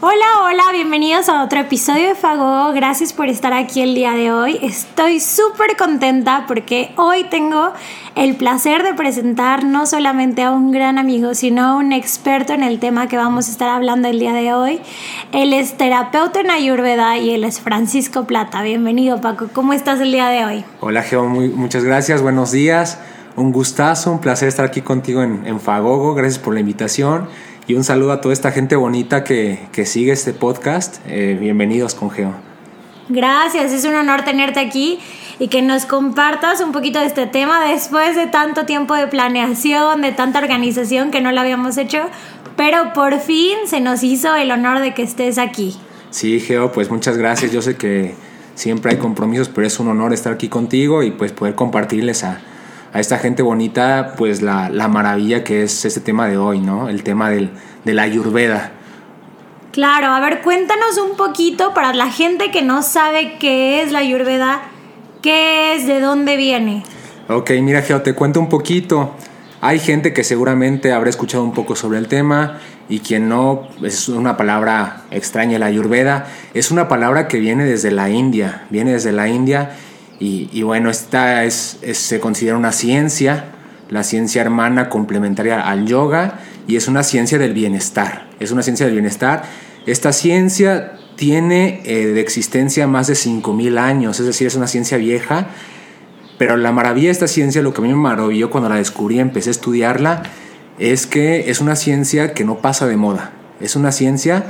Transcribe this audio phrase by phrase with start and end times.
[0.00, 2.72] Hola, hola, bienvenidos a otro episodio de Fago.
[2.72, 4.56] Gracias por estar aquí el día de hoy.
[4.62, 7.72] Estoy súper contenta porque hoy tengo
[8.14, 12.62] el placer de presentar no solamente a un gran amigo, sino a un experto en
[12.62, 14.80] el tema que vamos a estar hablando el día de hoy.
[15.32, 18.62] Él es terapeuta en Ayurveda y él es Francisco Plata.
[18.62, 19.48] Bienvenido, Paco.
[19.52, 20.64] ¿Cómo estás el día de hoy?
[20.78, 21.24] Hola, Geo.
[21.26, 22.22] muchas gracias.
[22.22, 23.00] Buenos días.
[23.34, 26.14] Un gustazo, un placer estar aquí contigo en, en Fagogo.
[26.14, 27.26] Gracias por la invitación
[27.68, 30.96] y un saludo a toda esta gente bonita que, sigue este podcast.
[31.06, 32.32] Eh, bienvenidos con Geo.
[33.10, 34.98] Gracias, es un honor tenerte aquí
[35.38, 40.00] y que nos compartas un poquito de este tema después de tanto tiempo de planeación,
[40.00, 41.98] de tanta organización que no lo habíamos hecho,
[42.56, 45.76] pero por fin se nos hizo el honor de que estés aquí.
[46.10, 47.52] Sí, Geo, pues muchas gracias.
[47.52, 48.14] Yo sé que
[48.54, 52.40] siempre hay compromisos, pero es un honor estar aquí contigo y pues poder compartirles a,
[52.92, 56.88] a esta gente bonita, pues la, maravilla que es este tema de hoy, ¿no?
[56.88, 57.50] El tema del,
[57.84, 58.72] de la ayurveda.
[59.72, 64.00] Claro, a ver, cuéntanos un poquito para la gente que no sabe qué es la
[64.00, 64.62] ayurveda,
[65.22, 66.82] qué es, de dónde viene.
[67.28, 69.14] Ok, mira, Geo, te cuento un poquito.
[69.60, 72.58] Hay gente que seguramente habrá escuchado un poco sobre el tema
[72.88, 76.26] y quien no, es una palabra extraña, la ayurveda.
[76.54, 79.76] Es una palabra que viene desde la India, viene desde la India
[80.20, 83.46] y, bueno, esta es, se considera una ciencia,
[83.88, 88.28] la ciencia hermana complementaria al yoga y es una ciencia del bienestar.
[88.40, 89.44] Es una ciencia del bienestar.
[89.86, 94.98] Esta ciencia tiene eh, de existencia más de 5.000 años, es decir, es una ciencia
[94.98, 95.48] vieja,
[96.36, 99.18] pero la maravilla de esta ciencia, lo que a mí me maravilló cuando la descubrí,
[99.18, 100.22] empecé a estudiarla,
[100.78, 103.32] es que es una ciencia que no pasa de moda.
[103.60, 104.44] Es una ciencia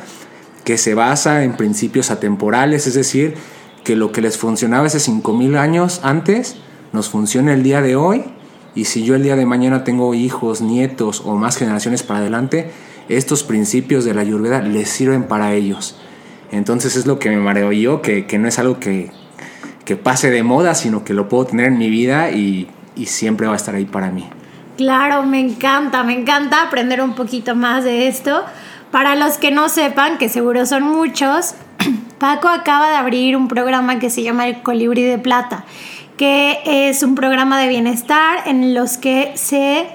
[0.64, 3.34] que se basa en principios atemporales, es decir,
[3.88, 6.56] que lo que les funcionaba hace 5.000 años antes
[6.93, 8.22] nos funciona el día de hoy
[8.75, 12.71] y si yo el día de mañana tengo hijos, nietos o más generaciones para adelante,
[13.09, 15.97] estos principios de la ayurveda les sirven para ellos.
[16.53, 19.10] Entonces es lo que me maravilló, que, que no es algo que,
[19.87, 23.47] que, pase de moda, sino que lo puedo tener en mi vida y, y siempre
[23.47, 24.28] va a estar ahí para mí.
[24.76, 28.43] Claro, me encanta, me encanta aprender un poquito más de esto.
[28.91, 31.55] Para los que no sepan, que seguro son muchos,
[32.18, 35.64] Paco acaba de abrir un programa que se llama El Colibrí de Plata,
[36.16, 39.86] que es un programa de bienestar en los que se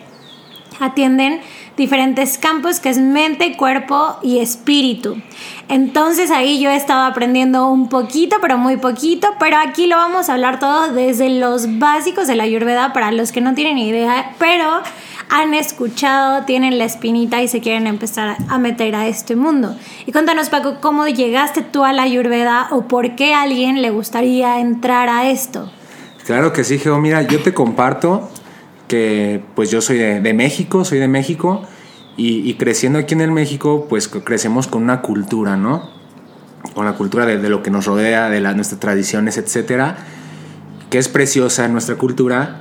[0.79, 1.41] atienden
[1.77, 5.17] diferentes campos que es mente, cuerpo y espíritu.
[5.69, 10.29] Entonces ahí yo he estado aprendiendo un poquito, pero muy poquito, pero aquí lo vamos
[10.29, 14.33] a hablar todo desde los básicos de la ayurveda para los que no tienen idea,
[14.38, 14.81] pero
[15.33, 19.75] han escuchado, tienen la espinita y se quieren empezar a meter a este mundo.
[20.05, 23.89] Y cuéntanos, Paco, ¿cómo llegaste tú a la Ayurveda o por qué a alguien le
[23.89, 25.71] gustaría entrar a esto?
[26.27, 26.99] Claro que sí, Geo.
[26.99, 28.29] Mira, yo te comparto
[28.88, 31.63] que pues yo soy de, México, soy de México
[32.15, 35.89] y, creciendo aquí en el México pues crecemos con una cultura, ¿no?
[36.75, 39.97] Con la cultura de, lo que nos rodea, de las, nuestras tradiciones, etcétera,
[40.91, 42.59] que es preciosa nuestra cultura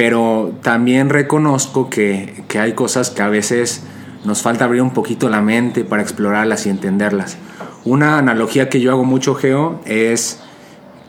[0.00, 3.82] pero también reconozco que, hay cosas que a veces
[4.24, 7.36] nos falta abrir un poquito la mente para explorarlas y entenderlas.
[7.84, 10.40] Una analogía que yo hago mucho, Geo, es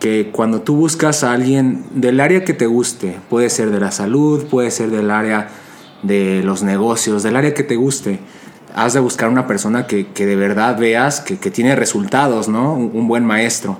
[0.01, 3.91] que cuando tú buscas a alguien del área que te guste, puede ser de la
[3.91, 5.47] salud, puede ser del área
[6.03, 8.19] de los negocios, del área que te guste,
[8.75, 12.73] has de buscar una persona que, de verdad veas que, tiene resultados, ¿no?
[12.73, 13.77] Un, buen maestro.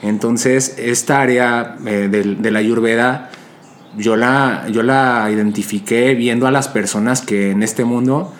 [0.00, 3.30] Entonces, esta área eh, de, de la Ayurveda
[3.96, 8.32] yo la, yo la identifiqué viendo a las personas que en este mundo,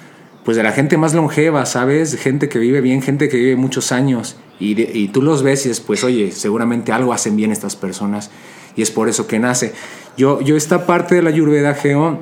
[0.45, 2.17] pues de la gente más longeva, ¿sabes?
[2.17, 4.37] Gente que vive bien, gente que vive muchos años.
[4.61, 8.31] Y, y tú los ves y dices, pues oye, seguramente algo hacen bien estas personas.
[8.77, 9.73] Y es por eso que nace.
[10.17, 12.21] Yo, yo esta parte de la Ayurveda Geo,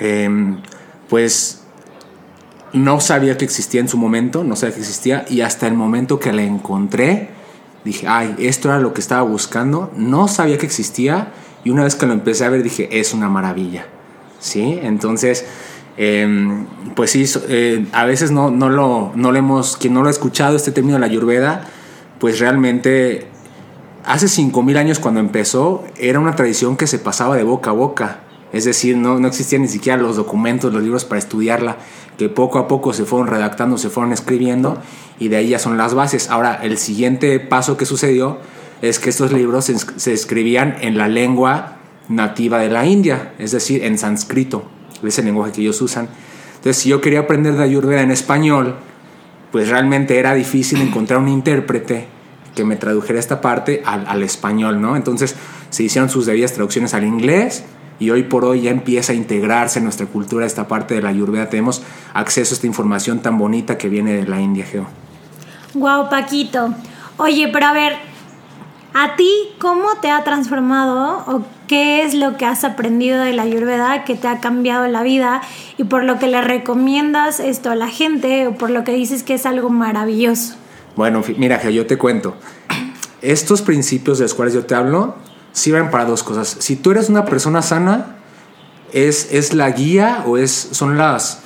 [0.00, 0.58] em,
[1.08, 1.62] pues
[2.72, 5.24] no sabía que existía en su momento, no sabía que existía.
[5.28, 7.30] Y hasta el momento que la encontré,
[7.84, 9.92] dije, ay, esto era lo que estaba buscando.
[9.96, 11.32] No sabía que existía
[11.64, 13.86] y una vez que lo empecé a ver dije, es una maravilla.
[14.38, 14.78] ¿Sí?
[14.82, 15.44] Entonces,
[15.96, 20.08] em, pues sí, eh, a veces no, no, lo, no lo hemos, quien no lo
[20.08, 21.66] ha escuchado, este término de la Ayurveda,
[22.18, 23.26] pues realmente
[24.04, 28.20] hace 5.000 años cuando empezó era una tradición que se pasaba de boca a boca.
[28.52, 31.76] Es decir, no, no existían ni siquiera los documentos, los libros para estudiarla,
[32.18, 34.78] que poco a poco se fueron redactando, se fueron escribiendo
[35.20, 36.30] y de ahí ya son las bases.
[36.30, 38.38] Ahora, el siguiente paso que sucedió
[38.82, 41.76] es que estos libros se, escribían en la lengua
[42.08, 44.64] nativa de la India, es decir, en sánscrito,
[45.02, 46.08] es el lenguaje que ellos usan.
[46.56, 48.76] Entonces, si yo quería aprender de Ayurveda en español,
[49.52, 52.06] pues realmente era difícil encontrar un intérprete
[52.54, 54.96] que me tradujera esta parte al, al, español, ¿no?
[54.96, 55.36] Entonces
[55.70, 57.64] se hicieron sus debidas traducciones al inglés
[58.00, 61.10] y hoy por hoy ya empieza a integrarse en nuestra cultura esta parte de la
[61.10, 61.48] Ayurveda.
[61.48, 61.82] Tenemos
[62.14, 64.86] acceso a esta información tan bonita que viene de la India, Geo.
[65.74, 66.74] Wow, Paquito.
[67.18, 68.09] Oye, pero a ver,
[68.94, 73.42] ¿a ti cómo te ha transformado o qué es lo que has aprendido de la
[73.42, 75.42] Ayurveda que te ha cambiado la vida
[75.78, 79.22] y por lo que le recomiendas esto a la gente o por lo que dices
[79.22, 80.54] que es algo maravilloso?
[80.96, 82.36] Bueno, mira, yo te cuento.
[83.22, 85.14] Estos principios de los cuales yo te hablo
[85.52, 86.56] sirven para dos cosas.
[86.58, 88.16] Si tú eres una persona sana,
[88.92, 91.40] es, es la guía o es, son las,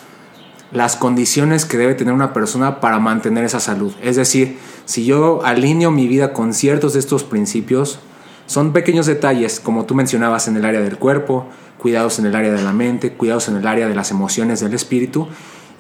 [0.73, 3.93] las condiciones que debe tener una persona para mantener esa salud.
[4.03, 7.99] Es decir, si yo alineo mi vida con ciertos de estos principios,
[8.47, 11.47] son pequeños detalles, como tú mencionabas, en el área del cuerpo,
[11.79, 14.75] cuidados en el área de la mente, cuidados en el área de las emociones, del
[14.75, 15.29] espíritu.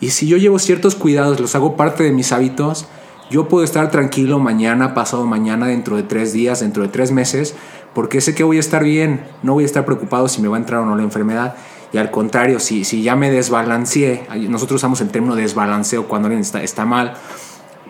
[0.00, 2.86] Y si yo llevo ciertos cuidados, los hago parte de mis hábitos,
[3.30, 7.54] yo puedo estar tranquilo mañana, pasado mañana, dentro de tres días, dentro de tres meses,
[7.94, 10.56] porque sé que voy a estar bien, no voy a estar preocupado si me va
[10.56, 11.54] a entrar o no la enfermedad.
[11.92, 16.42] Y al contrario, si, si ya me desbalanceé, nosotros usamos el término desbalanceo cuando alguien
[16.42, 17.14] está, está mal,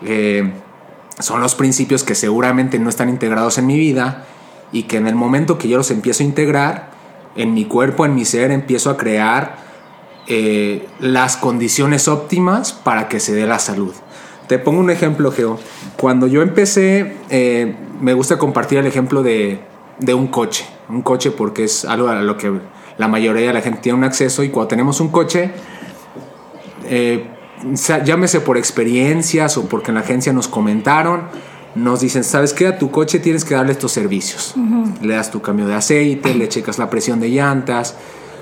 [0.05, 0.53] eh,
[1.19, 4.25] son los principios que seguramente no están integrados en mi vida
[4.71, 6.95] y que en el momento que yo los empiezo a integrar,
[7.35, 9.57] en mi cuerpo, en mi ser, empiezo a crear
[10.27, 13.93] eh, las condiciones óptimas para que se dé la salud.
[14.47, 15.59] Te pongo un ejemplo, Geo.
[15.97, 19.59] Cuando yo empecé, eh, me gusta compartir el ejemplo de,
[19.99, 20.65] de, un coche.
[20.87, 22.59] Un coche porque es algo a lo que
[22.97, 25.51] la mayoría de la gente tiene un acceso y cuando tenemos un coche,
[26.85, 27.27] eh,
[28.03, 31.23] llámese por experiencias o porque en la agencia nos comentaron,
[31.75, 32.67] nos dicen, ¿sabes qué?
[32.67, 34.55] A tu coche tienes que darle estos servicios.
[35.01, 37.95] Le das tu cambio de aceite, le checas la presión de llantas,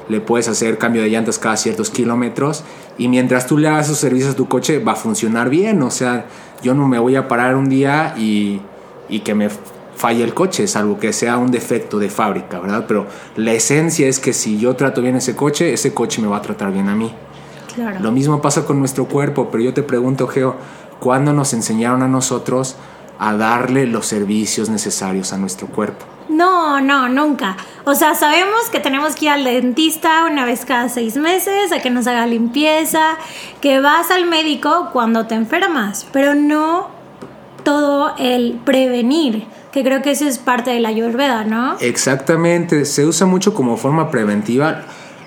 [0.09, 2.63] le puedes hacer cambio de llantas cada ciertos kilómetros
[2.97, 5.81] y mientras tú le hagas esos servicios a tu coche va a funcionar bien.
[5.81, 6.25] O sea,
[6.61, 8.61] yo no me voy a parar un día y,
[9.09, 9.49] y que me
[9.95, 12.85] falle el coche, salvo que sea un defecto de fábrica, ¿verdad?
[12.87, 16.37] Pero la esencia es que si yo trato bien ese coche, ese coche me va
[16.37, 17.11] a tratar bien a mí.
[17.75, 17.99] Claro.
[17.99, 20.55] Lo mismo pasa con nuestro cuerpo, pero yo te pregunto, Geo,
[20.99, 22.77] ¿cuándo nos enseñaron a nosotros
[23.19, 26.05] a darle los servicios necesarios a nuestro cuerpo.
[26.29, 27.57] No, no, nunca.
[27.85, 31.79] O sea, sabemos que tenemos que ir al dentista una vez cada seis meses, a
[31.79, 33.17] que nos haga limpieza,
[33.61, 36.89] que vas al médico cuando te enfermas, pero no
[37.63, 41.77] todo el prevenir, que creo que eso es parte de la ayurveda, ¿no?
[41.79, 44.83] Exactamente, se usa mucho como forma preventiva.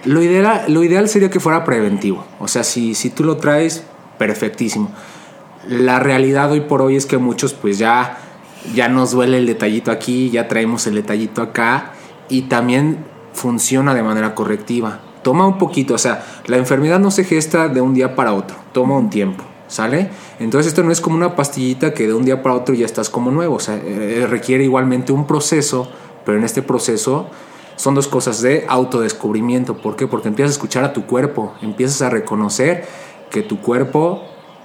[0.06, 3.84] Lo ideal, lo ideal sería que fuera preventivo, o sea, si, si tú lo traes,
[4.18, 4.90] perfectísimo
[5.68, 8.18] la realidad hoy por hoy es que muchos pues ya,
[8.74, 11.92] ya nos duele el detallito aquí, ya traemos el detallito acá
[12.28, 15.00] y también funciona de manera correctiva.
[15.22, 18.56] Toma un poquito, o sea, la enfermedad no se gesta de un día para otro,
[18.72, 20.08] toma un tiempo, ¿sale?
[20.38, 23.10] Entonces esto no es como una pastillita que de un día para otro ya estás
[23.10, 25.90] como nuevo, o sea, eh, requiere igualmente un proceso,
[26.24, 27.28] pero en este proceso
[27.76, 29.76] son dos cosas de autodescubrimiento.
[29.76, 30.06] ¿Por qué?
[30.06, 32.86] Porque empiezas a escuchar a tu cuerpo, empiezas a reconocer
[33.30, 34.22] que tu cuerpo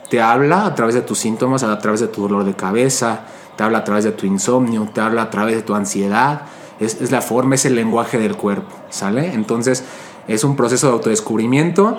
[0.10, 3.22] te habla a través de tus síntomas, a través de tu dolor de cabeza,
[3.56, 6.44] te habla a través de tu insomnio, te habla a través de tu ansiedad.
[6.80, 9.34] Es, la forma, es el lenguaje del cuerpo, ¿sale?
[9.34, 9.84] Entonces
[10.28, 11.98] es un proceso de autodescubrimiento,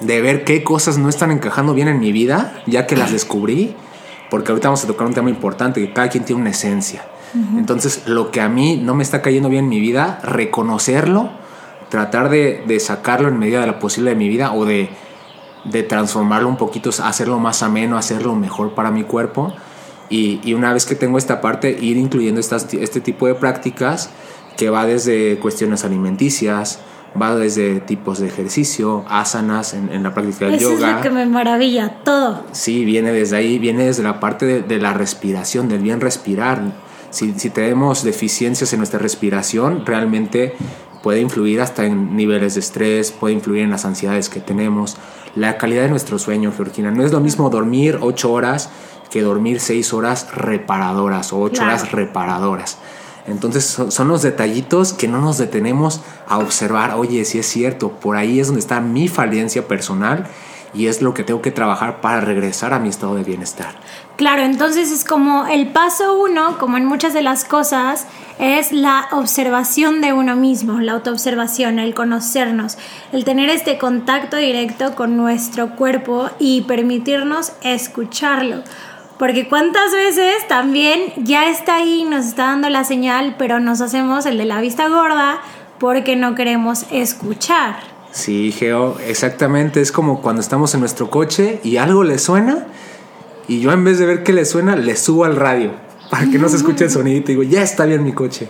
[0.00, 3.76] de ver qué cosas no están encajando bien en mi vida, ya que las descubrí,
[4.30, 7.06] porque ahorita vamos a tocar un tema importante, que cada quien tiene una esencia.
[7.56, 11.30] Entonces, lo que a mí no me está cayendo bien en mi vida, reconocerlo,
[11.88, 14.90] tratar de, de sacarlo en medida de la posible de mi vida o de
[15.64, 19.52] de transformarlo un poquito, hacerlo más ameno, hacerlo mejor para mi cuerpo.
[20.10, 24.10] Y, una vez que tengo esta parte, ir incluyendo estas, este tipo de prácticas
[24.56, 26.80] que va desde cuestiones alimenticias,
[27.20, 30.90] va desde tipos de ejercicio, asanas en, la práctica del yoga.
[30.90, 32.44] Es lo que me maravilla, todo.
[32.52, 36.60] Sí, viene desde ahí, viene desde la parte de, la respiración, del bien respirar.
[37.14, 40.54] Si, si, tenemos deficiencias en nuestra respiración, realmente
[41.02, 44.96] puede influir hasta en niveles de estrés, puede influir en las ansiedades que tenemos
[45.36, 46.90] la calidad de nuestro sueño, Georgina.
[46.90, 48.70] No es lo mismo dormir ocho horas
[49.10, 52.78] que dormir seis horas reparadoras o ocho horas reparadoras.
[53.26, 58.16] Entonces son, los detallitos que no nos detenemos a observar, oye, si es cierto, por
[58.16, 60.26] ahí es donde está mi falencia personal
[60.74, 63.74] y es lo que tengo que trabajar para regresar a mi estado de bienestar.
[64.16, 68.06] Claro, entonces es como el paso uno, como en muchas de las cosas,
[68.38, 72.78] es la observación de uno mismo, la autoobservación, el conocernos,
[73.12, 78.62] el tener este contacto directo con nuestro cuerpo y permitirnos escucharlo.
[79.18, 84.26] Porque cuántas veces también ya está ahí, nos está dando la señal, pero nos hacemos
[84.26, 85.38] el de la vista gorda
[85.78, 87.93] porque no queremos escuchar.
[88.14, 89.80] Sí, Geo, exactamente.
[89.80, 92.68] Es como cuando estamos en nuestro coche y algo le suena
[93.48, 95.72] y yo en vez de ver que le suena, le subo al radio
[96.10, 98.46] para que no se escuche el sonidito y digo, ya está bien mi coche.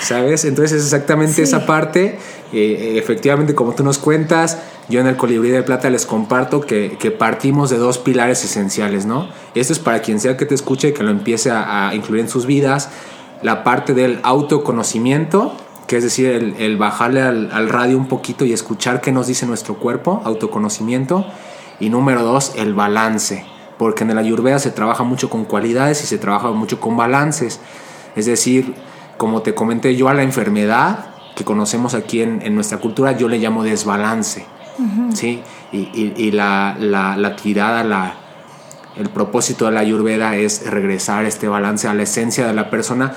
[0.00, 0.44] ¿Sabes?
[0.44, 2.18] Entonces es exactamente esa parte.
[2.52, 6.96] Eh, efectivamente, como tú nos cuentas, yo en el Colibrí de Plata les comparto que,
[6.98, 9.28] que, partimos de dos pilares esenciales, ¿no?
[9.54, 12.22] Esto es para quien sea que te escuche y que lo empiece a, a, incluir
[12.22, 12.90] en sus vidas.
[13.42, 15.56] La parte del autoconocimiento,
[15.86, 19.26] que es decir, el, el bajarle al, al radio un poquito y escuchar qué nos
[19.26, 21.26] dice nuestro cuerpo, autoconocimiento.
[21.80, 23.44] Y número dos, el balance
[23.78, 27.60] porque en el ayurveda se trabaja mucho con cualidades y se trabaja mucho con balances.
[28.16, 28.74] Es decir,
[29.16, 33.28] como te comenté yo a la enfermedad que conocemos aquí en, en nuestra cultura, yo
[33.28, 34.46] le llamo desbalance.
[35.14, 35.42] ¿sí?
[35.72, 38.14] Y, y, y la, la, la, tirada, la,
[38.96, 43.12] el propósito de la ayurveda es regresar este balance a la esencia de la persona,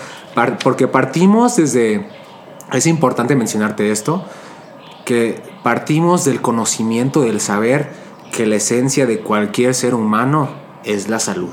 [0.64, 2.08] porque partimos desde,
[2.74, 4.26] es importante mencionarte esto,
[5.06, 7.92] que partimos del conocimiento, del saber,
[8.32, 10.50] que la esencia de cualquier ser humano
[10.84, 11.52] es la salud.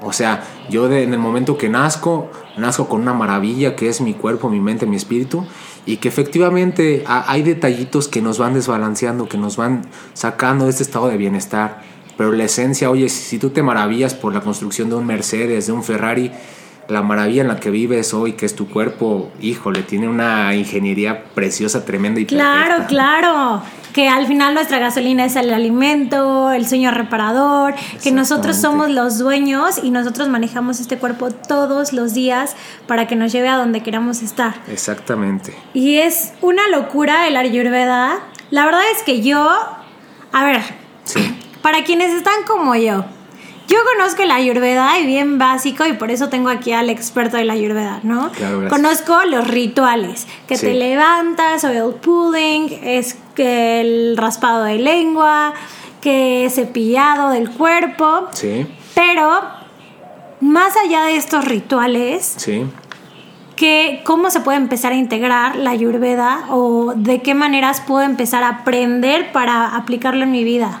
[0.00, 4.14] O sea, yo en el momento que nazco, nazco con una maravilla que es mi
[4.14, 5.44] cuerpo, mi mente, mi espíritu,
[5.86, 10.82] y que efectivamente hay detallitos que nos van desbalanceando, que nos van sacando de este
[10.82, 11.82] estado de bienestar.
[12.16, 15.72] Pero la esencia, oye, si tú te maravillas por la construcción de un Mercedes, de
[15.72, 16.32] un Ferrari,
[16.88, 21.24] la maravilla en la que vives hoy, que es tu cuerpo, híjole, tiene una ingeniería
[21.34, 22.86] preciosa, tremenda y Claro, perfecta.
[22.88, 23.62] claro.
[23.92, 29.18] Que al final nuestra gasolina es el alimento, el sueño reparador, que nosotros somos los
[29.18, 32.54] dueños y nosotros manejamos este cuerpo todos los días
[32.86, 34.54] para que nos lleve a donde queramos estar.
[34.70, 35.54] Exactamente.
[35.74, 38.18] Y es una locura el Ayurveda.
[38.50, 39.48] La verdad es que yo,
[40.32, 40.60] a ver,
[41.04, 41.20] sí.
[41.60, 43.04] para quienes están como yo,
[43.68, 47.44] yo conozco la ayurveda y bien básico y por eso tengo aquí al experto de
[47.44, 48.32] la ayurveda, ¿no?
[48.32, 50.66] Claro, conozco los rituales, que sí.
[50.66, 55.52] te levantas, oil pulling, es que el raspado de lengua,
[56.00, 58.28] que cepillado del cuerpo.
[58.32, 58.66] Sí.
[58.94, 59.42] Pero
[60.40, 62.64] más allá de estos rituales, sí.
[63.54, 68.42] que, ¿cómo se puede empezar a integrar la ayurveda o de qué maneras puedo empezar
[68.44, 70.80] a aprender para aplicarlo en mi vida?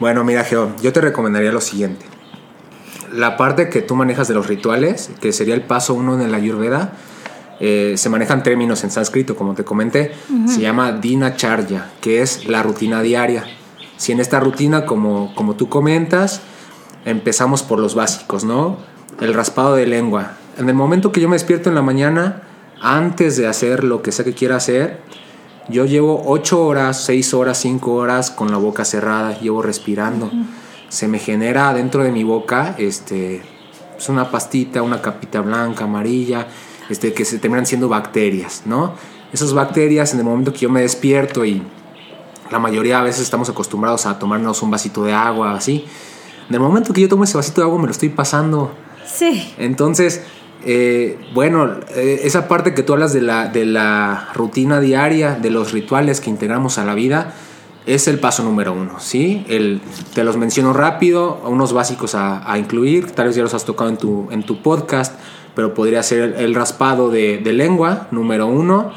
[0.00, 2.13] Bueno, mira, Geo, yo te recomendaría lo siguiente
[3.14, 6.38] la parte que tú manejas de los rituales, que sería el paso uno en la
[6.38, 6.92] Ayurveda,
[7.60, 10.48] eh, se manejan términos en sánscrito, como te comenté, uh -huh.
[10.48, 13.44] se llama Dinacharya, que es la rutina diaria.
[13.96, 16.40] Si en esta rutina, como, como tú comentas,
[17.04, 18.78] empezamos por los básicos, ¿no?
[19.20, 20.32] El raspado de lengua.
[20.58, 22.42] En el momento que yo me despierto en la mañana,
[22.80, 25.00] antes de hacer lo que sea que quiera hacer,
[25.68, 30.26] yo llevo 8 horas, 6 horas, 5 horas con la boca cerrada, llevo respirando.
[30.26, 30.63] Uh -huh
[30.94, 33.42] se me genera dentro de mi boca este,
[33.98, 36.46] es una pastita, una capita blanca, amarilla,
[36.88, 38.94] este, que se terminan siendo bacterias, ¿no?
[39.32, 41.62] Esas bacterias en el momento que yo me despierto y
[42.50, 45.84] la mayoría a veces estamos acostumbrados a tomarnos un vasito de agua, así.
[46.48, 48.72] En el momento que yo tomo ese vasito de agua me lo estoy pasando.
[49.04, 49.52] Sí.
[49.58, 50.22] Entonces,
[50.64, 55.50] eh, bueno, eh, esa parte que tú hablas de la, de la rutina diaria, de
[55.50, 57.34] los rituales que integramos a la vida,
[57.86, 59.44] es el paso número uno, ¿sí?
[59.48, 59.80] El,
[60.14, 63.96] te los menciono rápido, unos básicos a, incluir, tal vez ya los has tocado en
[63.96, 65.14] tu, en tu podcast,
[65.54, 68.92] pero podría ser el, el raspado de, de, lengua, número uno,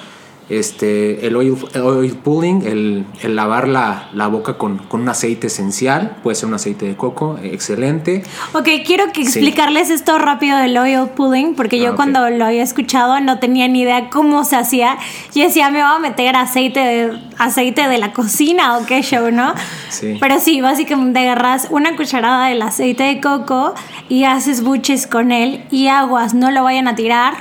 [0.49, 5.09] este, el oil, el oil pulling, el, el lavar la, la boca con, con, un
[5.09, 8.23] aceite esencial, puede ser un aceite de coco, excelente.
[8.53, 9.93] Ok, quiero que explicarles sí.
[9.93, 11.95] esto rápido del oil pulling, porque yo ah, okay.
[11.97, 14.97] cuando lo había escuchado no tenía ni idea cómo se hacía.
[15.35, 19.29] Yo decía, me voy a meter aceite de, aceite de la cocina o qué show,
[19.31, 19.53] ¿no?
[19.89, 20.17] Sí.
[20.19, 23.73] Pero sí, básicamente agarras una cucharada del aceite de coco
[24.07, 27.33] y haces buches con él y aguas, no lo vayan a tirar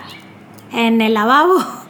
[0.72, 1.85] en el lavabo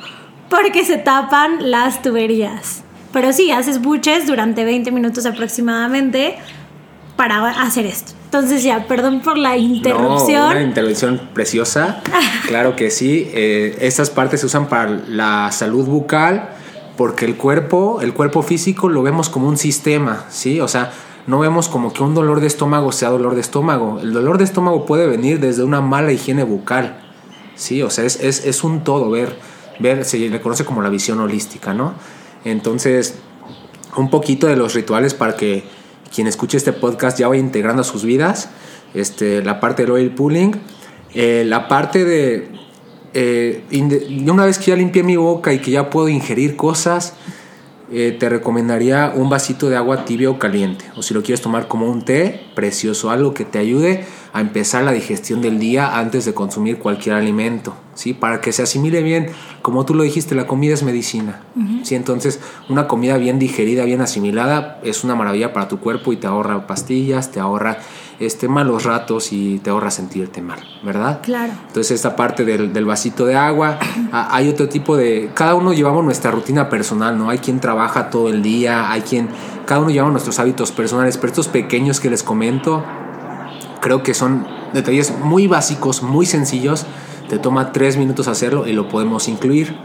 [0.49, 2.83] porque se tapan las tuberías.
[3.13, 6.37] Pero sí, haces buches durante 20 minutos aproximadamente
[7.17, 8.13] para hacer esto.
[8.27, 10.43] Entonces ya, perdón por la interrupción.
[10.43, 12.03] No, una intervención preciosa.
[12.47, 13.31] claro que sí.
[13.33, 16.51] Eh, estas partes se usan para la salud bucal
[16.97, 20.61] porque el cuerpo, el cuerpo físico lo vemos como un sistema, ¿sí?
[20.61, 20.93] O sea,
[21.27, 24.01] no vemos como que un dolor de estómago sea dolor de estómago.
[24.01, 26.99] El dolor de estómago puede venir desde una mala higiene bucal,
[27.55, 27.83] ¿sí?
[27.83, 29.37] O sea, es, es, es un todo ver
[29.79, 31.95] ver, se le conoce como la visión holística, ¿no?
[32.45, 33.17] Entonces,
[33.97, 35.65] un poquito de los rituales para que
[36.15, 38.51] quien escuche este podcast ya vaya integrando a sus vidas,
[38.95, 40.61] este, la parte del oil pulling,
[41.15, 42.49] eh, la parte de,
[43.15, 43.65] eh,
[44.31, 47.15] una vez que ya limpié mi boca y que ya puedo ingerir cosas,
[47.93, 51.69] eh, te recomendaría un vasito de agua tibia o caliente, o si lo quieres tomar
[51.69, 56.25] como un té, precioso, algo que te ayude a empezar la digestión del día antes
[56.25, 58.13] de consumir cualquier alimento, ¿sí?
[58.13, 59.29] Para que se asimile bien,
[59.63, 61.43] como tú lo dijiste, la comida es medicina,
[61.85, 61.95] ¿sí?
[61.95, 66.27] Entonces, una comida bien digerida, bien asimilada, es una maravilla para tu cuerpo y te
[66.27, 67.79] ahorra pastillas, te ahorra
[68.19, 71.21] este, malos ratos y te ahorra sentirte mal, ¿verdad?
[71.23, 71.53] Claro.
[71.67, 73.79] Entonces, esta parte del, del vasito de agua,
[74.13, 75.31] hay otro tipo de...
[75.35, 77.31] Cada uno llevamos nuestra rutina personal, ¿no?
[77.31, 79.29] Hay quien trabaja todo el día, hay quien...
[79.67, 82.85] Cada uno lleva nuestros hábitos personales, pero estos pequeños que les comento,
[83.81, 86.87] creo que son detalles muy básicos, muy sencillos.
[87.29, 89.77] Te toma tres minutos hacerlo y lo podemos incluir.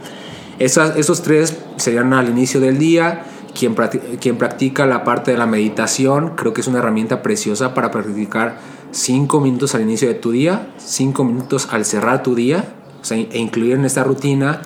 [0.59, 3.25] Esas, esos tres serían al inicio del día
[3.57, 3.75] quien,
[4.19, 8.59] quien practica la parte de la meditación, creo que es una herramienta preciosa para practicar
[8.91, 12.65] 5 minutos al inicio de tu día, 5 minutos al cerrar tu día,
[13.01, 14.61] o sea, e incluir en esta rutina.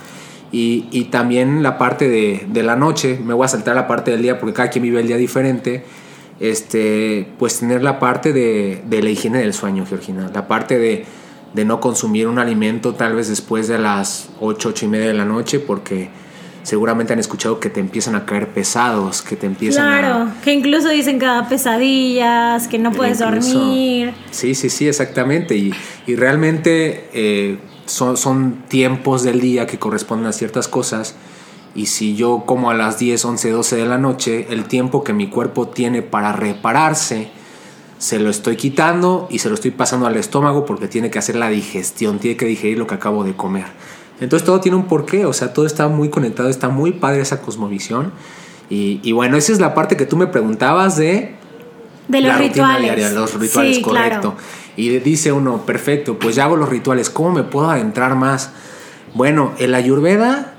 [0.52, 4.12] Y, y también la parte de, de, la noche, me voy a saltar la parte
[4.12, 5.84] del día porque cada quien vive el día diferente.
[6.40, 11.06] Este, pues tener la parte de, de la higiene del sueño, Georgina, la parte de,
[11.54, 15.14] de no consumir un alimento tal vez después de las 8, 8 y media de
[15.14, 16.10] la noche porque
[16.66, 20.26] seguramente han escuchado que te empiezan a caer pesados, que te empiezan claro, a...
[20.26, 24.16] Claro, que incluso dicen que da pesadillas, que no puedes dormir.
[24.32, 25.56] Sí, sí, sí, exactamente.
[25.56, 25.72] Y,
[26.08, 31.16] y realmente eh, son, son tiempos del día que corresponden a ciertas cosas.
[31.76, 35.14] Y si yo como a las 10, 11, 12 de la noche, el tiempo que
[35.14, 37.30] mi cuerpo tiene para repararse,
[38.00, 41.36] se lo estoy quitando y se lo estoy pasando al estómago porque tiene que hacer
[41.36, 43.66] la digestión, tiene que digerir lo que acabo de comer.
[44.20, 47.42] Entonces todo tiene un porqué, o sea, todo está muy conectado, está muy padre esa
[47.42, 48.12] cosmovisión.
[48.70, 51.36] Y, y bueno, esa es la parte que tú me preguntabas de...
[52.08, 52.82] De los rituales.
[52.82, 54.36] Diaria, los rituales, correcto.
[54.78, 58.52] Y dice uno, perfecto, pues ya hago los rituales, ¿cómo me puedo adentrar más?
[59.14, 60.54] Bueno, el ayurveda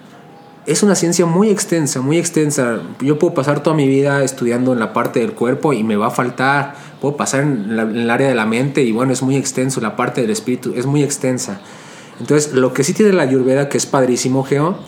[0.67, 2.81] es una ciencia muy extensa, muy extensa.
[3.01, 6.09] Yo puedo pasar toda mi vida estudiando en la parte del cuerpo y me va
[6.09, 6.75] a faltar.
[7.01, 9.81] Puedo pasar en, en el área de la mente y bueno, es muy extenso.
[9.81, 11.61] La parte del espíritu es muy extensa.
[12.21, 14.79] Entonces, lo que sí tiene la Ayurveda, que es padrísimo, Geo,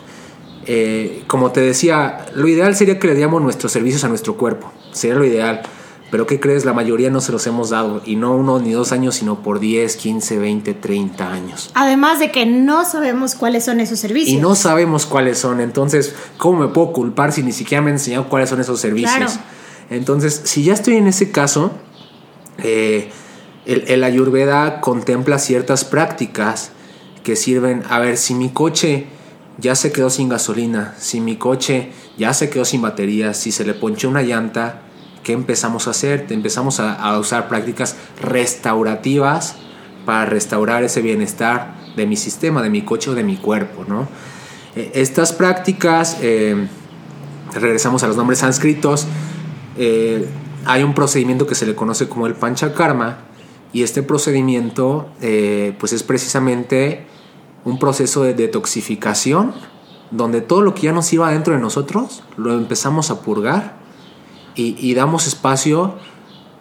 [0.66, 4.70] eh, como te decía, lo ideal sería que le diéramos nuestros servicios a nuestro cuerpo.
[4.92, 5.62] Sería lo ideal.
[6.10, 6.64] Pero ¿qué crees?
[6.64, 8.00] La mayoría no se los hemos dado.
[8.04, 11.70] Y no uno ni dos años, sino por 10, 15, 20, 30 años.
[11.74, 14.30] Además de que no sabemos cuáles son esos servicios.
[14.30, 15.60] Y no sabemos cuáles son.
[15.60, 19.16] Entonces, ¿cómo me puedo culpar si ni siquiera me han enseñado cuáles son esos servicios?
[19.16, 19.32] Claro.
[19.90, 21.72] Entonces, si ya estoy en ese caso,
[22.58, 23.10] eh,
[23.66, 26.72] el, el Ayurveda contempla ciertas prácticas
[27.22, 29.06] que sirven, a ver, si mi coche
[29.58, 33.64] ya se quedó sin gasolina, si mi coche ya se quedó sin batería, si se
[33.64, 34.82] le ponchó una llanta,
[35.22, 36.26] ¿qué empezamos a hacer?
[36.30, 39.56] Empezamos a, usar prácticas restaurativas
[40.06, 44.08] para restaurar ese bienestar de mi sistema, de mi coche o de mi cuerpo, ¿no?
[44.76, 46.68] E, estas prácticas, eh,
[47.52, 49.06] regresamos a los nombres sánscritos,
[49.76, 50.26] eh,
[50.64, 53.18] hay un procedimiento que se le conoce como el panchakarma
[53.72, 57.06] y este procedimiento eh, pues es precisamente
[57.64, 59.52] un proceso de detoxificación
[60.10, 63.76] donde todo lo que ya nos iba dentro de nosotros lo empezamos a purgar
[64.60, 65.94] y, damos espacio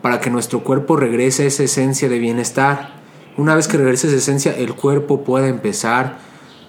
[0.04, 2.94] para que nuestro cuerpo regrese a esa esencia de bienestar.
[3.38, 6.20] Una vez que regrese esa esencia, el cuerpo puede empezar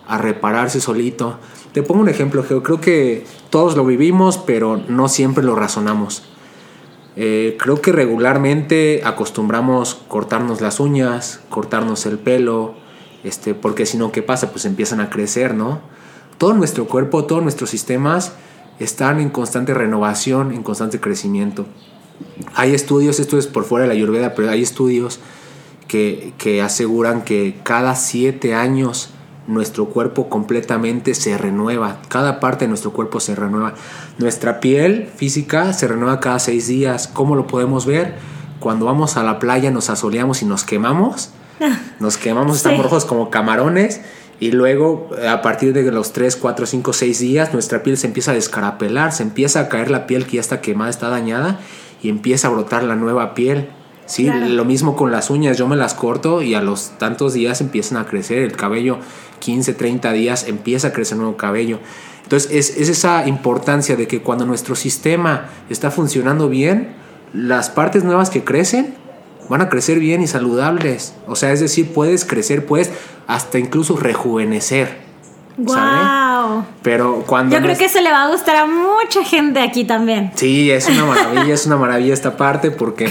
[0.06, 1.38] a repararse solito.
[1.74, 2.62] Te pongo un ejemplo, Geo.
[2.62, 6.22] Creo que todos lo vivimos, pero no siempre lo razonamos.
[7.20, 12.74] Eh, creo que regularmente acostumbramos cortarnos las uñas, cortarnos el pelo,
[13.24, 14.52] este, porque si no, ¿qué pasa?
[14.52, 15.80] Pues empiezan a crecer, ¿no?
[16.38, 18.34] Todo nuestro cuerpo, todos nuestros sistemas
[18.78, 21.66] están en constante renovación, en constante crecimiento.
[22.54, 25.18] Hay estudios, esto es por fuera de la ayurveda, pero hay estudios
[25.88, 29.10] que, que aseguran que cada siete años
[29.48, 33.74] nuestro cuerpo completamente se renueva, cada parte de nuestro cuerpo se renueva.
[34.18, 37.08] Nuestra piel física se renueva cada seis días.
[37.08, 38.14] ¿Cómo lo podemos ver?
[38.60, 41.32] Cuando vamos a la playa nos asoleamos y nos quemamos
[42.00, 44.00] Nos quemamos, estamos rojos como camarones.
[44.40, 48.30] Y luego, a partir de los 3, 4, 5, 6 días, nuestra piel se empieza
[48.30, 51.58] a descarapelar, se empieza a caer la piel que ya está quemada, está dañada,
[52.02, 53.68] y empieza a brotar la nueva piel.
[54.08, 57.60] Sí, lo mismo con las uñas, yo me las corto y a los tantos días
[57.60, 58.98] empiezan a crecer, el cabello
[59.40, 61.78] 15, 30 días empieza a crecer nuevo cabello.
[62.22, 66.94] Entonces es, es esa importancia de que cuando nuestro sistema está funcionando bien,
[67.34, 68.94] las partes nuevas que crecen
[69.50, 71.14] van a crecer bien y saludables.
[71.26, 72.90] O sea, es decir, puedes crecer, puedes
[73.26, 75.06] hasta incluso rejuvenecer.
[75.58, 76.64] Wow.
[76.82, 80.30] Pero cuando yo creo que se le va a gustar a mucha gente aquí también.
[80.34, 83.08] Sí, es una maravilla, es una maravilla esta parte porque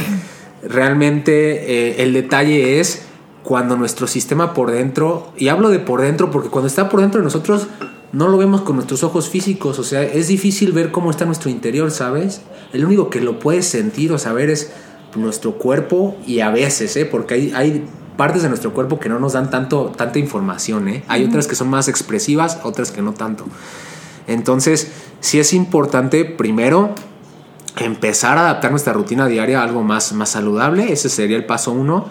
[0.64, 3.04] realmente eh, el detalle es
[3.44, 7.20] cuando nuestro sistema por dentro, y hablo de por dentro porque cuando está por dentro
[7.20, 7.68] de nosotros
[8.12, 11.50] no lo vemos con nuestros ojos físicos, o sea, es difícil ver cómo está nuestro
[11.50, 12.42] interior, ¿sabes?
[12.74, 14.72] El único que lo puedes sentir o saber es
[15.16, 17.06] nuestro cuerpo y a veces, ¿eh?
[17.06, 17.86] porque hay, hay
[18.18, 20.90] partes de nuestro cuerpo que no nos dan tanto, tanta información.
[20.90, 21.04] ¿eh?
[21.08, 23.46] Hay otras que son más expresivas, otras que no tanto.
[24.28, 24.92] Entonces,
[25.22, 26.94] sí es importante primero
[27.86, 30.92] empezar a adaptar nuestra rutina diaria a algo más, más saludable.
[30.92, 32.08] Ese sería el paso uno.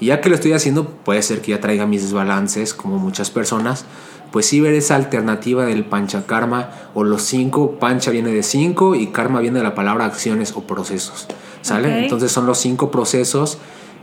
[0.00, 3.30] Y ya que lo estoy haciendo, puede ser que ya traiga mis desbalances, como muchas
[3.30, 3.86] personas.
[4.30, 7.78] Pues sí ver esa alternativa del pancha karma o los cinco.
[7.78, 11.26] Pancha viene de cinco y karma viene de la palabra acciones o procesos.
[11.62, 12.04] ¿Sale?
[12.04, 13.58] Entonces son los cinco procesos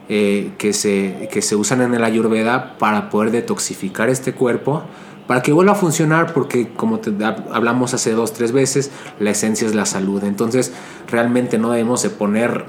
[0.10, 4.84] eh, que, se, que se usan en el ayurveda para poder detoxificar este cuerpo
[5.28, 7.12] para que vuelva a funcionar, porque como te
[7.52, 10.24] hablamos hace dos, tres veces, la esencia es la salud.
[10.24, 10.74] Entonces,
[11.10, 12.66] realmente no debemos de poner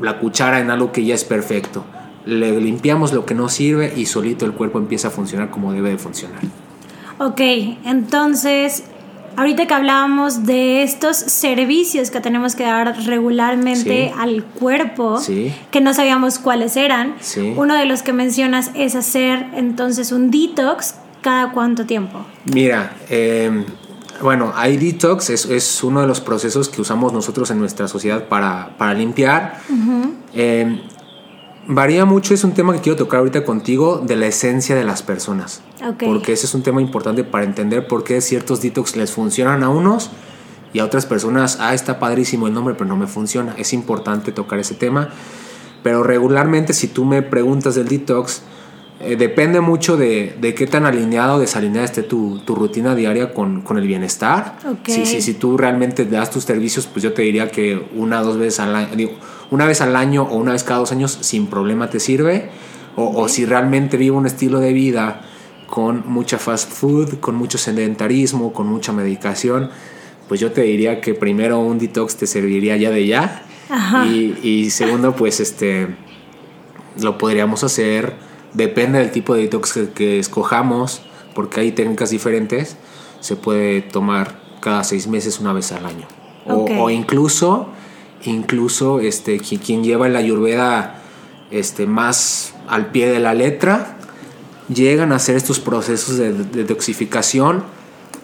[0.00, 1.84] la cuchara en algo que ya es perfecto.
[2.24, 5.90] Le limpiamos lo que no sirve y solito el cuerpo empieza a funcionar como debe
[5.90, 6.40] de funcionar.
[7.18, 7.40] Ok,
[7.84, 8.84] entonces
[9.38, 15.20] Ahorita que hablábamos de estos servicios que tenemos que dar regularmente al cuerpo,
[15.70, 17.14] que no sabíamos cuáles eran,
[17.54, 22.24] uno de los que mencionas es hacer entonces un detox cada cuánto tiempo.
[22.44, 23.64] Mira, em,
[24.22, 28.28] bueno, hay detox, es, es, uno de los procesos que usamos nosotros en nuestra sociedad
[28.28, 29.60] para, para limpiar
[31.68, 35.02] varía mucho, es un tema que quiero tocar ahorita contigo, de la esencia de las
[35.02, 35.62] personas.
[35.98, 39.68] Porque ese es un tema importante para entender por qué ciertos detox les funcionan a
[39.68, 40.10] unos
[40.72, 43.54] y a otras personas, ah, está padrísimo el nombre, pero no me funciona.
[43.58, 45.10] Es importante tocar ese tema.
[45.82, 48.42] Pero regularmente si tú me preguntas del detox,
[49.00, 53.32] eh, depende mucho de, de, qué tan alineado o desalineada esté tu, tu rutina diaria
[53.32, 54.58] con, con el bienestar.
[54.86, 58.24] Si, si, si, tú realmente das tus servicios, pues yo te diría que una o
[58.24, 59.10] dos veces al año,
[59.52, 62.50] una vez al año o una vez cada dos años sin problema te sirve.
[62.96, 65.20] O, o si realmente vivo un estilo de vida
[65.68, 69.70] con mucha fast food, con mucho sedentarismo, con mucha medicación,
[70.26, 73.44] pues yo te diría que primero un detox te serviría ya de ya.
[74.06, 75.86] Y, y segundo, pues este
[77.00, 81.02] lo podríamos hacer Depende del tipo de detox que, escojamos,
[81.34, 82.76] porque hay técnicas diferentes.
[83.20, 86.06] Se puede tomar cada seis meses una vez al año.
[86.46, 87.68] O, incluso,
[88.24, 91.02] incluso este, quien lleva la ayurveda
[91.50, 93.98] este, más al pie de la letra,
[94.72, 97.64] llegan a hacer estos procesos de, detoxificación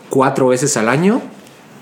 [0.09, 1.21] cuatro veces al año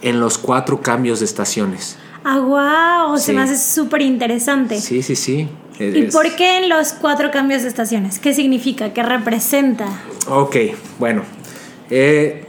[0.03, 1.97] en los cuatro cambios de estaciones.
[2.25, 4.81] Ah, wow, se me hace súper interesante.
[4.81, 5.49] Sí, sí, sí.
[5.79, 8.19] ¿Y por qué en los cuatro cambios de estaciones?
[8.19, 8.93] ¿Qué significa?
[8.93, 9.87] ¿Qué representa?
[10.29, 10.57] Ok,
[10.99, 11.23] bueno.
[11.91, 12.47] Eh,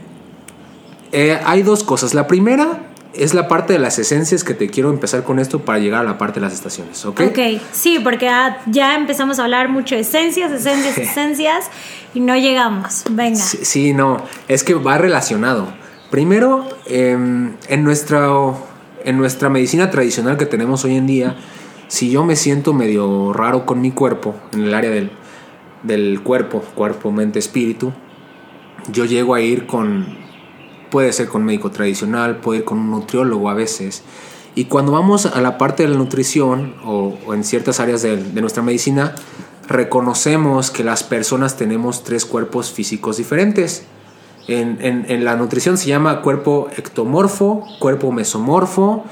[1.12, 2.14] eh, hay dos cosas.
[2.14, 2.80] La primera
[3.14, 6.04] es la parte de las esencias que te quiero empezar con esto para llegar a
[6.04, 7.22] la parte de las estaciones, ¿ok?
[7.30, 7.40] Ok,
[7.72, 8.30] sí, porque
[8.68, 11.66] ya empezamos a hablar mucho de esencias, esencias, esencias
[12.14, 13.04] y no llegamos.
[13.12, 13.40] Venga.
[13.40, 15.68] Sí, no, es que va relacionado.
[16.10, 18.28] Primero, em, en, nuestra,
[19.04, 21.36] en nuestra medicina tradicional que tenemos hoy en día,
[21.94, 25.12] si yo me siento medio raro con mi cuerpo, en el área del,
[25.84, 27.94] del cuerpo, cuerpo, mente, espíritu,
[28.92, 30.08] yo llego a ir con,
[30.90, 34.02] puede ser con médico tradicional, puede ir con un nutriólogo a veces.
[34.56, 38.64] Y cuando vamos a la parte de la nutrición o, en ciertas áreas de, nuestra
[38.64, 39.14] medicina,
[39.68, 43.86] reconocemos que las personas tenemos tres cuerpos físicos diferentes.
[44.48, 49.06] En, en, en la nutrición se llama cuerpo ectomorfo, cuerpo mesomorfo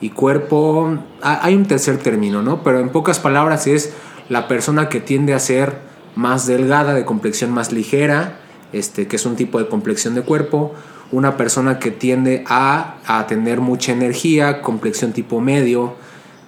[0.00, 2.62] y cuerpo, hay un tercer término, ¿no?
[2.62, 3.92] Pero en pocas palabras es
[4.28, 5.78] la persona que tiende a ser
[6.16, 8.38] más delgada, de complexión más ligera,
[8.72, 10.74] este, que es un tipo de complexión de cuerpo,
[11.12, 15.94] una persona que tiende a, a tener mucha energía, complexión tipo medio,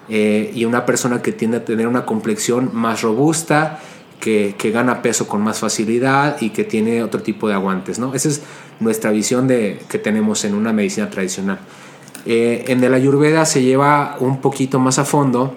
[0.08, 3.80] eh, y una persona que tiende a tener una complexión más robusta,
[4.20, 8.14] que, que, gana peso con más facilidad y que tiene otro tipo de aguantes, ¿no?
[8.14, 8.42] Esa es
[8.80, 11.58] nuestra visión de, que tenemos en una medicina tradicional.
[12.26, 15.54] Eh, en el ayurveda se lleva un poquito más a fondo.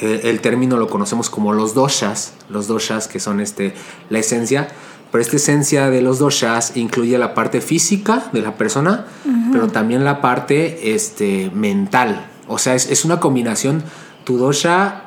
[0.00, 3.74] Eh, el término lo conocemos como los doshas, los doshas que son este,
[4.08, 4.68] la esencia,
[5.12, 9.06] pero esta esencia de los doshas incluye la parte física de la persona,
[9.52, 12.26] pero también la parte este, mental.
[12.48, 13.82] O sea, es, una combinación,
[14.24, 15.04] tu dosha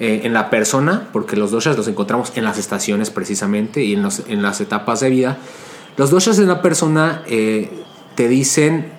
[0.00, 4.08] eh, en la persona, porque los doshas los encontramos en las estaciones precisamente y en,
[4.28, 5.38] en las etapas de vida.
[5.96, 8.95] Los doshas de la persona te dicen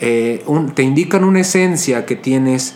[0.00, 2.74] eh, te indican una esencia que tienes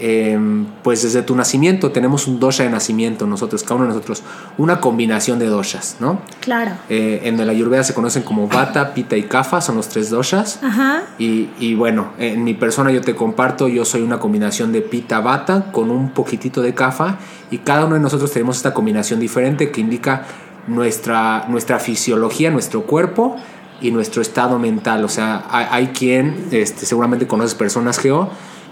[0.00, 4.22] em, pues desde tu nacimiento tenemos un dosha de nacimiento nosotros, cada uno de nosotros,
[4.56, 6.20] una combinación de doshas, ¿no?
[6.40, 6.72] Claro.
[6.88, 10.60] Eh, en la ayurveda se conocen como Vata, Pita y Kapha, son los tres doshas.
[10.62, 11.02] Ajá.
[11.18, 15.20] Y, y, bueno, en mi persona yo te comparto, yo soy una combinación de Pita,
[15.20, 17.18] Vata con un poquitito de Kapha
[17.50, 20.26] y cada uno de nosotros tenemos esta combinación diferente que indica
[20.68, 23.36] nuestra, nuestra fisiología, nuestro cuerpo
[23.80, 25.04] y nuestro estado mental.
[25.04, 28.30] O sea, hay, quien, este, seguramente conoces personas, Geo,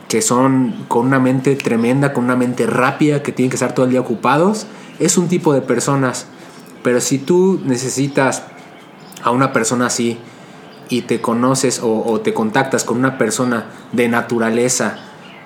[0.08, 3.86] que son con una mente tremenda, con una mente rápida, que tienen que estar todo
[3.86, 4.66] el día ocupados,
[4.98, 6.26] es un tipo de personas.
[6.82, 8.44] Pero si tú necesitas
[9.22, 10.18] a una persona así
[10.88, 14.98] y te conoces o, te contactas con una persona de naturaleza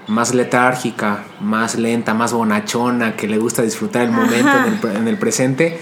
[0.06, 5.08] más letárgica, más lenta, más bonachona, que le gusta disfrutar el momento en el, en
[5.08, 5.80] el, presente,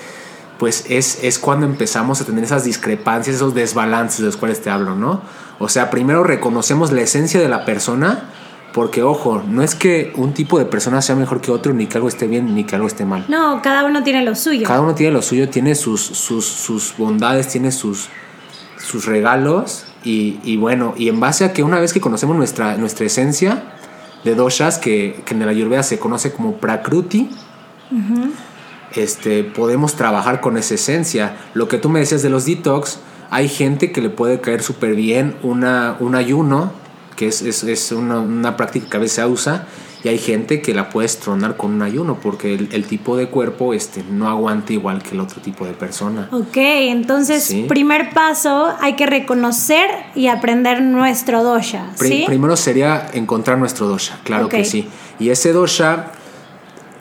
[0.58, 4.70] pues es, es cuando empezamos a tener esas discrepancias, esos desbalances de los cuales te
[4.70, 5.22] hablo, ¿no?
[5.58, 8.30] O sea, primero reconocemos la esencia de la persona,
[8.72, 11.96] porque, ojo, no es que un tipo de persona sea mejor que otro, ni que
[11.96, 13.24] algo esté bien, ni que algo esté mal.
[13.28, 14.66] No, cada uno tiene lo suyo.
[14.66, 18.08] Cada uno tiene lo suyo, tiene sus, sus, sus bondades, tiene sus,
[18.76, 19.84] sus regalos.
[20.04, 23.62] Y, y, bueno, y en base a que una vez que conocemos nuestra, nuestra esencia
[24.24, 27.30] de doshas, que, que en la Ayurveda se conoce como prakruti,
[28.94, 31.36] este, podemos trabajar con esa esencia.
[31.54, 32.98] Lo que tú me decías de los detox,
[33.30, 36.72] hay gente que le puede caer súper bien una, un ayuno
[37.16, 39.66] que es, es, es una, una, práctica que a veces se usa
[40.04, 43.26] y hay gente que la puedes tronar con un ayuno porque el, el, tipo de
[43.26, 46.28] cuerpo este, no aguanta igual que el otro tipo de persona.
[46.30, 47.64] Ok, entonces ¿Sí?
[47.68, 51.90] primer paso hay que reconocer y aprender nuestro dosha.
[51.96, 52.22] ¿sí?
[52.24, 54.62] primero sería encontrar nuestro dosha, claro okay.
[54.62, 54.88] que sí.
[55.18, 56.12] Y ese dosha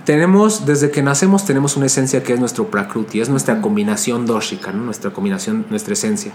[0.07, 4.71] tenemos, desde que nacemos tenemos una esencia que es nuestro prakruti, es nuestra combinación doshika,
[4.71, 4.85] ¿no?
[4.85, 6.31] nuestra combinación, nuestra esencia.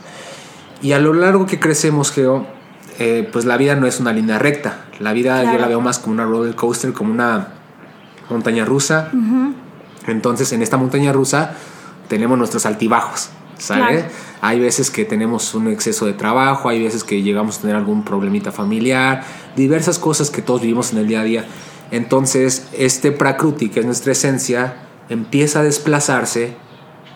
[0.82, 2.46] Y a lo largo que crecemos, Geo,
[2.98, 4.84] eh, pues la vida no es una línea recta.
[4.98, 5.56] La vida claro.
[5.56, 7.48] yo la veo más como una roller coaster, como una
[8.28, 9.08] montaña rusa.
[9.10, 9.54] Uh -huh.
[10.06, 11.54] Entonces, en esta montaña rusa
[12.08, 14.02] tenemos nuestros altibajos, ¿sabes?
[14.02, 14.14] Claro.
[14.42, 18.04] Hay veces que tenemos un exceso de trabajo, hay veces que llegamos a tener algún
[18.04, 19.24] problemita familiar,
[19.56, 21.46] diversas cosas que todos vivimos en el día a día.
[21.92, 24.76] Entonces, este Prakruti, que es nuestra esencia,
[25.10, 26.54] empieza a desplazarse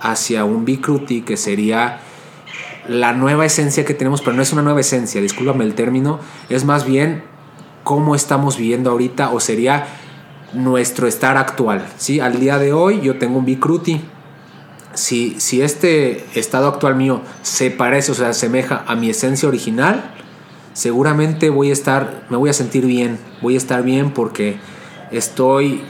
[0.01, 2.01] hacia un Vikruti, que sería
[2.87, 6.67] la nueva esencia que tenemos, pero no es una nueva esencia, discúlpame el término, es
[6.67, 7.25] más bien
[7.85, 9.87] cómo estamos viviendo ahorita o sería
[10.53, 11.87] nuestro estar actual.
[11.97, 12.21] ¿sí?
[12.21, 14.03] Al día de hoy yo tengo un Bikruti.
[14.93, 20.13] Si, si este estado actual mío se parece o se asemeja a mi esencia original,
[20.77, 24.59] seguramente voy a estar, me voy a sentir bien, voy a estar bien porque
[25.11, 25.83] estoy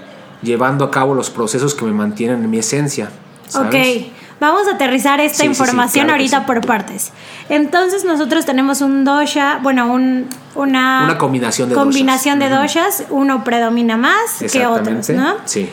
[0.43, 3.11] llevando a cabo los procesos que me mantienen en mi esencia.
[3.49, 3.69] ¿sabes?
[3.75, 4.13] Ok.
[4.39, 7.11] Vamos a aterrizar esta sí, información sí, sí, claro ahorita por partes.
[7.49, 12.51] Entonces nosotros tenemos un dosha, bueno, un, una, una combinación de combinación doshas.
[12.51, 13.05] de doshas.
[13.11, 15.35] Uno predomina más que otros, ¿no?
[15.47, 15.69] Sí.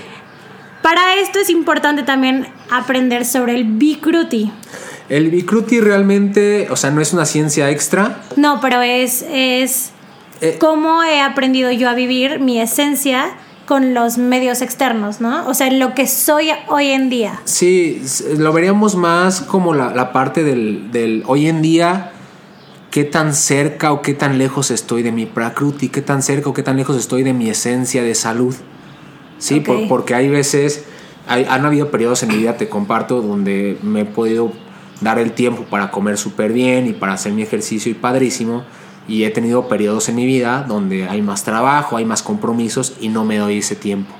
[0.81, 4.51] Para esto es importante también aprender sobre el Bikruti.
[5.09, 8.21] El Bikruti realmente, o sea, no es una ciencia extra.
[8.35, 9.91] No, pero es, es
[10.41, 13.35] eh, cómo he aprendido yo a vivir mi esencia
[13.65, 15.47] con los medios externos, ¿no?
[15.47, 17.41] O sea, lo que soy hoy en día.
[17.45, 18.01] Sí,
[18.37, 22.11] lo veríamos más como la, la parte del, del, hoy en día,
[22.91, 26.53] qué tan cerca o qué tan lejos estoy de mi prakruti, qué tan cerca o
[26.53, 28.55] qué tan lejos estoy de mi esencia de salud.
[29.37, 29.63] Sí, okay.
[29.63, 30.83] por, porque hay veces,
[31.27, 34.51] hay, han habido periodos en mi vida, te comparto, donde me he podido
[35.01, 38.63] dar el tiempo para comer súper bien y para hacer mi ejercicio y padrísimo
[39.07, 43.09] y he tenido periodos en mi vida donde hay más trabajo, hay más compromisos y
[43.09, 44.13] no me doy ese tiempo.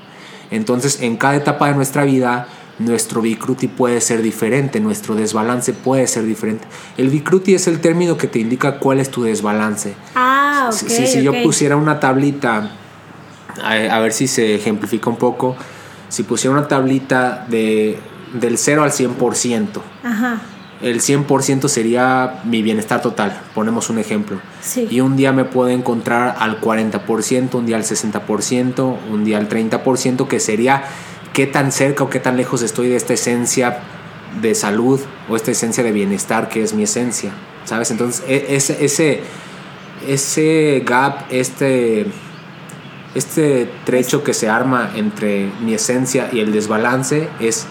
[0.50, 2.46] Entonces, en cada etapa de nuestra vida,
[2.78, 6.66] nuestro Vikruti puede ser diferente, nuestro desbalance puede ser diferente.
[6.96, 9.94] El Vikruti es el término que te indica cuál es tu desbalance.
[10.14, 10.76] Ah, ok.
[10.76, 11.22] Si, si, si okay.
[11.22, 12.70] yo pusiera una tablita,
[13.62, 15.56] a, a, ver si se ejemplifica un poco,
[16.08, 17.98] si pusiera una tablita de,
[18.34, 19.68] del 0 al 100%.
[20.02, 20.42] Ajá
[20.84, 24.38] el 100% sería mi bienestar total, ponemos un ejemplo.
[24.60, 24.86] Sí.
[24.90, 29.48] Y un día me puedo encontrar al 40%, un día al 60%, un día al
[29.48, 30.84] 30%, que sería
[31.32, 33.78] qué tan cerca o qué tan lejos estoy de esta esencia
[34.42, 37.32] de salud o esta esencia de bienestar que es mi esencia,
[37.64, 37.90] ¿sabes?
[37.90, 39.22] Entonces, ese, ese,
[40.06, 42.06] ese gap, este,
[43.14, 47.66] este trecho que se arma entre mi esencia y el desbalance es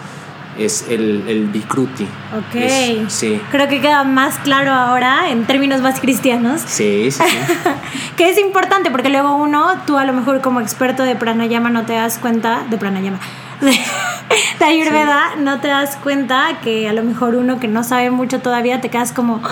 [0.58, 2.04] es el, el Bikruti.
[2.04, 2.54] Ok.
[2.54, 3.40] Es, sí.
[3.50, 6.60] Creo que queda más claro ahora en términos más cristianos.
[6.66, 7.36] Sí, sí, sí.
[8.16, 11.84] que es importante porque luego uno, tú a lo mejor como experto de pranayama no
[11.84, 13.18] te das cuenta, de pranayama,
[13.60, 13.70] de,
[14.58, 15.40] de Ayurveda, sí.
[15.42, 18.90] no te das cuenta que a lo mejor uno que no sabe mucho todavía te
[18.90, 19.42] quedas como,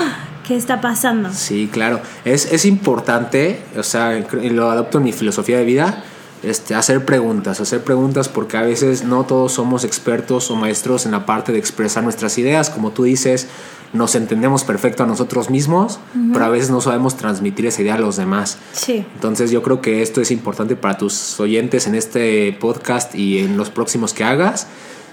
[0.46, 1.30] ¿qué está pasando?
[1.32, 2.00] Sí, claro.
[2.24, 6.04] Es, es importante, o sea, lo adopto en mi filosofía de vida
[6.42, 11.12] este, hacer preguntas, hacer preguntas porque a veces no todos somos expertos o maestros en
[11.12, 13.48] la parte de expresar nuestras ideas, como tú dices,
[13.92, 16.32] nos entendemos perfecto a nosotros mismos, uh -huh.
[16.32, 18.58] pero a veces no sabemos transmitir esa idea a los demás.
[18.72, 19.04] Sí.
[19.14, 23.56] Entonces yo creo que esto es importante para tus oyentes en este podcast y en
[23.56, 24.66] los próximos que hagas,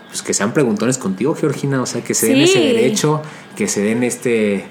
[0.07, 2.43] pues que sean preguntones contigo, Georgina, o sea, que se den sí.
[2.43, 3.21] ese derecho,
[3.55, 4.65] que se den este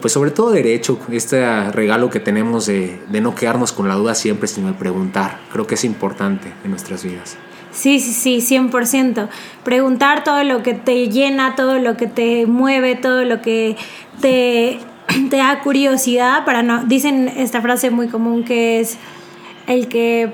[0.00, 4.48] pues sobre todo derecho, este regalo que tenemos de, no quedarnos con la duda siempre,
[4.48, 5.38] sino de preguntar.
[5.52, 7.36] Creo que es importante en nuestras vidas.
[7.72, 9.28] Sí, sí, sí, 100%.
[9.62, 13.76] Preguntar todo lo que te llena, todo lo que te mueve, todo lo que
[14.20, 14.80] te,
[15.30, 16.84] te da curiosidad para no...
[16.84, 18.96] Dicen esta frase muy común que es
[19.66, 20.32] el que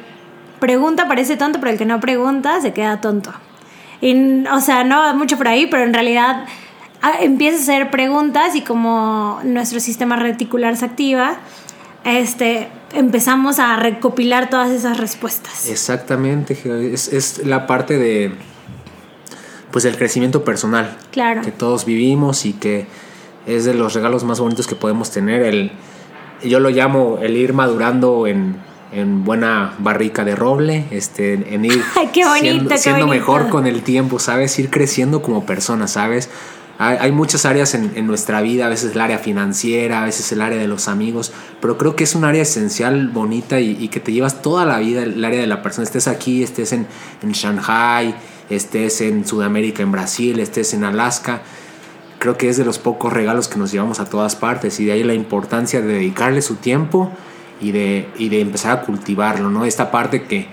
[0.61, 3.33] pregunta parece tonto, pero el que no pregunta se queda tonto.
[4.00, 6.46] Y, o sea, no mucho por ahí, pero en realidad
[7.20, 11.37] empieza a hacer preguntas y como nuestro sistema reticular se activa,
[12.04, 15.68] este, empezamos a recopilar todas esas respuestas.
[15.68, 16.59] Exactamente,
[16.92, 18.32] es, es la parte de
[19.70, 21.42] pues el crecimiento personal Claro.
[21.42, 22.87] que todos vivimos y que
[23.46, 25.42] es de los regalos más bonitos que podemos tener.
[25.42, 25.72] El,
[26.42, 28.56] yo lo llamo el ir madurando en,
[28.92, 31.82] en buena barrica de roble, este, en ir
[32.14, 33.20] qué bonito, siendo, qué siendo bonito.
[33.20, 34.59] mejor con el tiempo, ¿sabes?
[34.59, 36.30] Ir creciendo como persona, ¿sabes?
[36.78, 40.42] Hay, muchas áreas en, en nuestra vida, a veces el área financiera, a veces el
[40.42, 43.98] área de los amigos, pero creo que es un área esencial, bonita y, y que
[43.98, 45.84] te llevas toda la vida, el área de la persona.
[45.84, 46.86] Estés aquí, estés en,
[47.22, 48.14] en Shanghai,
[48.50, 51.40] estés en Sudamérica, en Brasil, estés en Alaska.
[52.18, 54.92] Creo que es de los pocos regalos que nos llevamos a todas partes y de
[54.92, 57.10] ahí la importancia de dedicarle su tiempo
[57.60, 59.64] y de, y de empezar a cultivarlo, ¿no?
[59.64, 60.46] Esta parte que,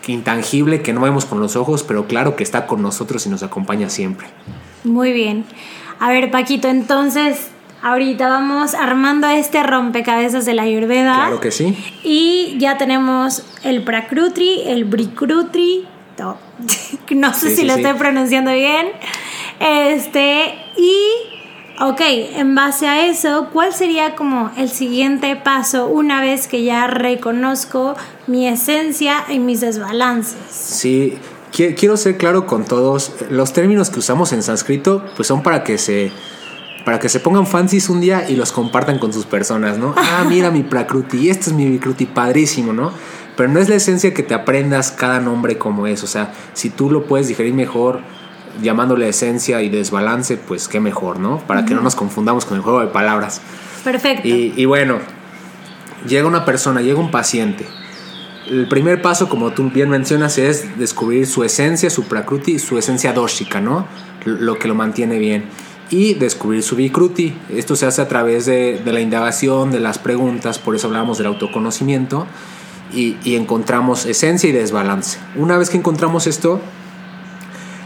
[0.00, 3.28] que intangible, que no vemos con los ojos, pero claro que está con nosotros y
[3.28, 4.28] nos acompaña siempre.
[4.88, 5.44] Muy bien.
[6.00, 7.48] A ver, Paquito, entonces
[7.82, 11.14] ahorita vamos armando este rompecabezas de la Ayurveda.
[11.14, 11.76] Claro que sí.
[12.02, 15.86] Y ya tenemos el Prakrutri, el Brikrutri.
[16.18, 16.36] No,
[17.10, 17.80] no sé Sí, si sí, lo sí.
[17.82, 18.88] estoy pronunciando bien.
[19.60, 20.96] Este, y,
[21.80, 22.00] ok,
[22.36, 27.96] en base a eso, ¿cuál sería como el siguiente paso una vez que ya reconozco
[28.26, 30.38] mi esencia y mis desbalances?
[30.50, 31.14] Sí,
[31.52, 33.12] quiero ser claro con todos.
[33.30, 36.12] Los términos que usamos en sánscrito, pues son para que se
[36.84, 39.94] para que se pongan fancies un día y los compartan con sus personas, ¿no?
[39.98, 42.92] Ah, mira mi Prakruti, este es mi Vikruti, padrísimo, ¿no?
[43.36, 46.02] Pero no es la esencia que te aprendas cada nombre como es.
[46.02, 48.00] O sea, si tú lo puedes digerir mejor
[48.62, 51.38] llamándole esencia y desbalance, pues qué mejor, ¿no?
[51.46, 53.42] Para que no nos confundamos con el juego de palabras.
[53.84, 54.26] Perfecto.
[54.26, 54.98] Y, y bueno,
[56.06, 57.66] llega una persona, llega un paciente.
[58.50, 63.12] El primer paso, como tú bien mencionas, es descubrir su esencia, su prakruti, su esencia
[63.12, 63.86] doshika, ¿no?
[64.24, 65.44] Lo que lo mantiene bien.
[65.90, 67.36] Y descubrir su vikruti.
[67.50, 71.26] Esto se hace a través de, la indagación, de las preguntas, por eso hablamos del
[71.26, 72.26] autoconocimiento.
[72.94, 75.18] Y, y encontramos esencia y desbalance.
[75.36, 76.58] Una vez que encontramos esto,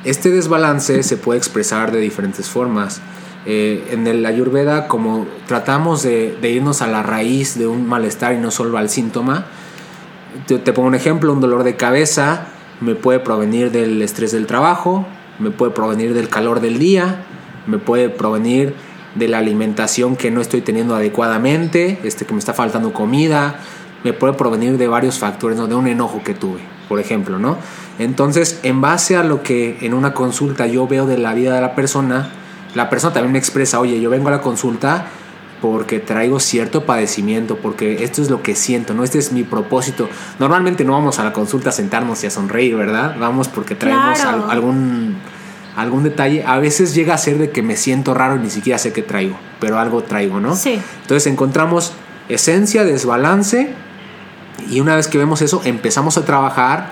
[0.04, 3.00] este desbalance se puede expresar de diferentes formas.
[3.46, 8.34] Eh, en el Ayurveda, como tratamos de, de irnos a la raíz de un malestar
[8.34, 9.46] y no solo al síntoma,
[10.46, 12.46] te, pongo un ejemplo, un dolor de cabeza
[12.80, 15.06] me puede provenir del estrés del trabajo,
[15.38, 17.24] me puede provenir del calor del día,
[17.66, 18.74] me puede provenir
[19.14, 23.60] de la alimentación que no estoy teniendo adecuadamente, este que me está faltando comida,
[24.04, 25.68] me puede provenir de varios factores, ¿no?
[25.68, 27.56] de un enojo que tuve, por ejemplo, ¿no?
[28.00, 31.60] Entonces, en base a lo que en una consulta yo veo de la vida de
[31.60, 32.30] la persona,
[32.74, 35.06] la persona también me expresa, oye, yo vengo a la consulta
[35.62, 39.04] porque traigo cierto padecimiento, porque esto es lo que siento, ¿no?
[39.04, 40.08] Este es mi propósito.
[40.38, 43.16] Normalmente no vamos a la consulta a sentarnos y a sonreír, ¿verdad?
[43.18, 44.44] Vamos porque traemos Claro.
[44.44, 45.16] al- algún,
[45.76, 46.44] algún detalle.
[46.44, 49.02] A veces llega a ser de que me siento raro y ni siquiera sé qué
[49.02, 50.54] traigo, pero algo traigo, ¿no?
[50.56, 50.78] Sí.
[51.02, 51.92] Entonces encontramos
[52.28, 53.70] esencia, desbalance,
[54.68, 56.90] y una vez que vemos eso, empezamos a trabajar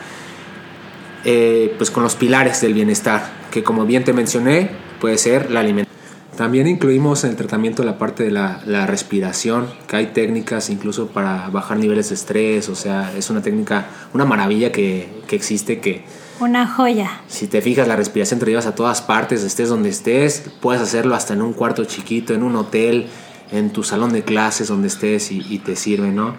[1.25, 5.61] eh, pues con los pilares del bienestar, que como bien te mencioné, puede ser la
[5.61, 5.89] alimentación.
[6.37, 11.09] También incluimos en el tratamiento la parte de la, la respiración, que hay técnicas incluso
[11.09, 15.81] para bajar niveles de estrés, o sea, es una técnica, una maravilla que, que existe
[15.81, 16.05] que
[16.38, 17.21] Una joya.
[17.29, 20.81] si te fijas la respiración te la llevas a todas partes, estés donde estés, puedes
[20.81, 23.09] hacerlo hasta en un cuarto chiquito, en un hotel,
[23.53, 26.37] en tu salón de clases donde estés y, y te sirve, ¿no?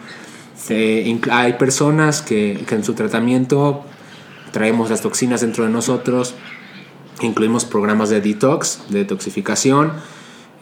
[0.70, 3.84] Eh, hay personas que, que en su tratamiento
[4.52, 6.36] traemos las toxinas dentro de nosotros,
[7.22, 9.92] incluimos programas de detox, de detoxificación.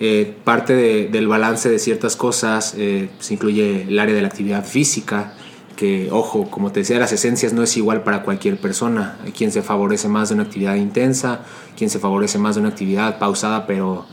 [0.02, 4.30] Eh, parte de- del balance de ciertas cosas eh, se incluye el área de la
[4.30, 5.34] actividad física,
[5.76, 9.18] que, ojo, como te decía, las esencias no es igual para cualquier persona.
[9.24, 11.42] Hay quien se favorece más de una actividad intensa,
[11.78, 14.06] quien se favorece más de una actividad pausada, pero,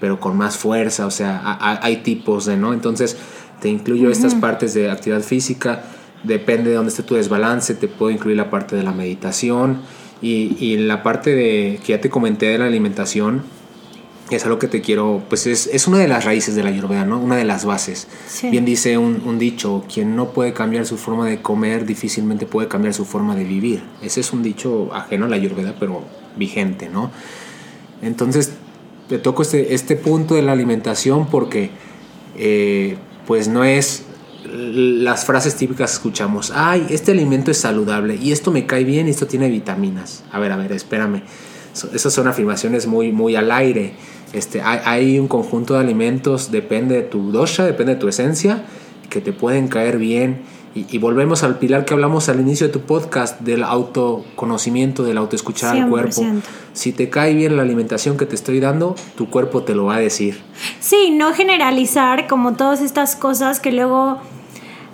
[0.00, 1.04] pero con más fuerza.
[1.06, 2.72] O sea, a- a- hay tipos de, ¿no?
[2.72, 3.16] Entonces,
[3.60, 5.84] te incluyo estas partes de actividad física.
[6.24, 9.80] Depende de dónde esté tu desbalance, te puedo incluir la parte de la meditación
[10.22, 13.42] y, y la parte de que ya te comenté de la alimentación.
[14.30, 17.04] Es algo que te quiero, pues es, es una de las raíces de la Ayurveda,
[17.04, 17.18] ¿no?
[17.18, 18.06] Una de las bases.
[18.28, 18.48] Sí.
[18.48, 22.68] Bien dice un, un dicho, quien no puede cambiar su forma de comer difícilmente puede
[22.68, 23.82] cambiar su forma de vivir.
[24.02, 26.04] Ese es un dicho ajeno a la Ayurveda, pero
[26.36, 27.10] vigente, ¿no?
[28.02, 28.52] Entonces,
[29.08, 31.70] te toco este, este punto de la alimentación porque
[32.38, 32.96] eh,
[33.26, 34.04] pues no es
[34.44, 39.10] las frases típicas escuchamos, ay, este alimento es saludable y esto me cae bien y
[39.10, 40.24] esto tiene vitaminas.
[40.32, 41.22] A ver, a ver, espérame.
[41.94, 43.94] Esas son afirmaciones muy, muy al aire.
[44.32, 48.64] Este, hay, hay un conjunto de alimentos, depende de tu dosha, depende de tu esencia,
[49.08, 50.42] que te pueden caer bien
[50.74, 55.76] y, volvemos al pilar que hablamos al inicio de tu podcast del autoconocimiento, del autoescuchar
[55.76, 56.24] al cuerpo.
[56.72, 59.96] Si te cae bien la alimentación que te estoy dando, tu cuerpo te lo va
[59.96, 60.40] a decir.
[60.78, 64.20] Sí, no generalizar como todas estas cosas que luego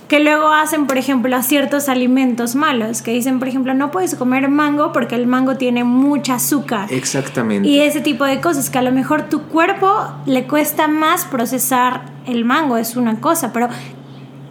[0.08, 4.14] que luego hacen, por ejemplo, a ciertos alimentos malos, que dicen, por ejemplo, no puedes
[4.14, 6.92] comer mango porque el mango tiene mucha azúcar.
[6.92, 7.68] Exactamente.
[7.68, 9.92] Y ese tipo de cosas, que a lo mejor tu cuerpo
[10.24, 13.68] le cuesta más procesar el mango, es una cosa, pero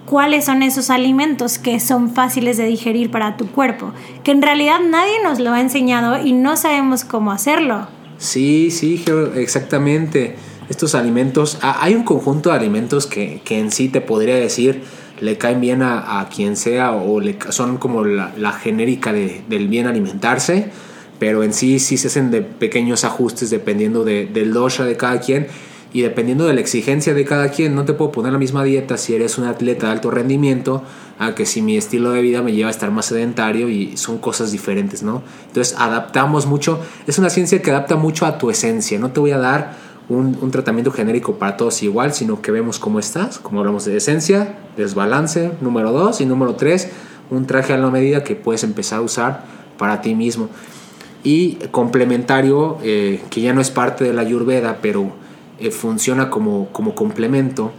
[0.06, 3.92] cuáles son esos alimentos que son fáciles de digerir para tu cuerpo,
[4.24, 7.88] que en realidad nadie nos lo ha enseñado y no sabemos cómo hacerlo.
[8.18, 9.04] Sí, sí,
[9.36, 10.36] exactamente.
[10.70, 14.84] Estos alimentos, hay un conjunto de alimentos que, en sí te podría decir
[15.22, 20.72] le caen bien a, quien sea o le, son como la, genérica del bien alimentarse,
[21.20, 25.48] pero en sí sí se hacen de pequeños ajustes dependiendo del dosha de cada quien
[25.96, 28.98] y dependiendo de la exigencia de cada quien, no te puedo poner la misma dieta
[28.98, 30.84] si eres un atleta de alto rendimiento
[31.20, 34.18] a que si mi estilo de vida me lleva a estar más sedentario y son
[34.18, 35.24] cosas diferentes, ¿no?
[35.48, 39.32] Entonces adaptamos mucho, es una ciencia que adapta mucho a tu esencia, no te voy
[39.32, 39.78] a dar
[40.10, 44.58] un, tratamiento genérico para todos igual, sino que vemos cómo estás, como hablamos de esencia,
[44.76, 46.90] desbalance, número dos y número tres,
[47.30, 49.46] un traje a la medida que puedes empezar a usar
[49.78, 50.50] para ti mismo.
[51.24, 55.24] Y complementario, eh, que ya no es parte de la ayurveda, pero
[55.60, 57.72] eh, funciona como, como complemento.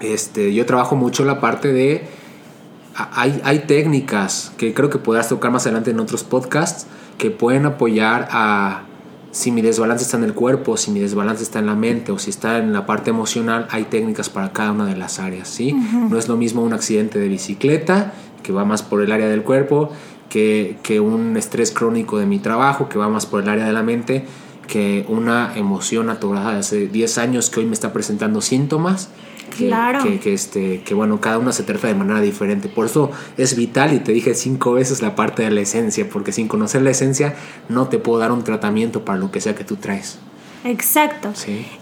[0.00, 2.06] Este, yo trabajo mucho la parte de...
[2.94, 6.86] Hay, hay técnicas que creo que podrás tocar más adelante en otros podcasts
[7.16, 8.82] que pueden apoyar a,
[9.30, 12.18] si mi desbalance está en el cuerpo, si mi desbalance está en la mente o
[12.18, 15.72] si está en la parte emocional, hay técnicas para cada una de las áreas, ¿sí?
[15.72, 19.42] No es lo mismo un accidente de bicicleta, que va más por el área del
[19.42, 19.90] cuerpo,
[20.28, 23.72] que, que, un estrés crónico de mi trabajo, que va más por el área de
[23.72, 24.24] la mente,
[24.68, 29.08] que una emoción atorada de hace 10 años que hoy me está presentando síntomas.
[29.56, 30.04] Que, claro.
[30.22, 32.68] que, este, que bueno, cada una se trata de manera diferente.
[32.68, 36.30] Por eso es vital y te dije cinco veces la parte de la esencia, porque
[36.30, 37.34] sin conocer la esencia
[37.68, 40.20] no te puedo dar un tratamiento para lo que sea que tú traes.
[40.64, 41.32] Exacto.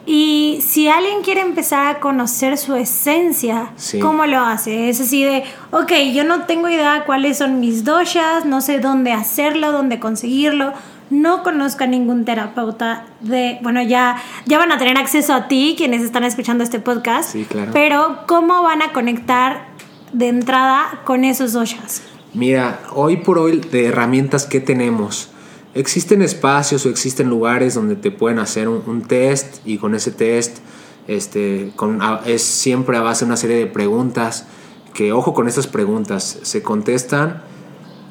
[0.07, 4.89] Y si alguien quiere empezar a conocer su esencia, ¿cómo lo hace?
[4.89, 9.13] Es así de, ok, yo no tengo idea cuáles son mis doshas, no sé dónde
[9.13, 10.73] hacerlo, dónde conseguirlo
[11.11, 16.03] no conozca ningún terapeuta de, bueno, ya, ya van a tener acceso a ti quienes
[16.03, 17.71] están escuchando este podcast, sí, claro.
[17.73, 19.69] pero ¿cómo van a conectar
[20.13, 22.03] de entrada con esos doshas?
[22.35, 25.31] Mira, hoy por hoy de herramientas que tenemos,
[25.75, 30.59] existen espacios o existen lugares donde te pueden hacer un, test y con ese test
[31.07, 34.47] este, con, es siempre a base de una serie de preguntas
[34.93, 37.43] que, ojo con estas preguntas, se contestan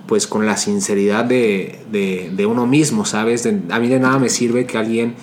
[0.07, 3.45] pues con la sinceridad de, de, uno mismo, ¿sabes?
[3.45, 5.15] a mí de nada me sirve que alguien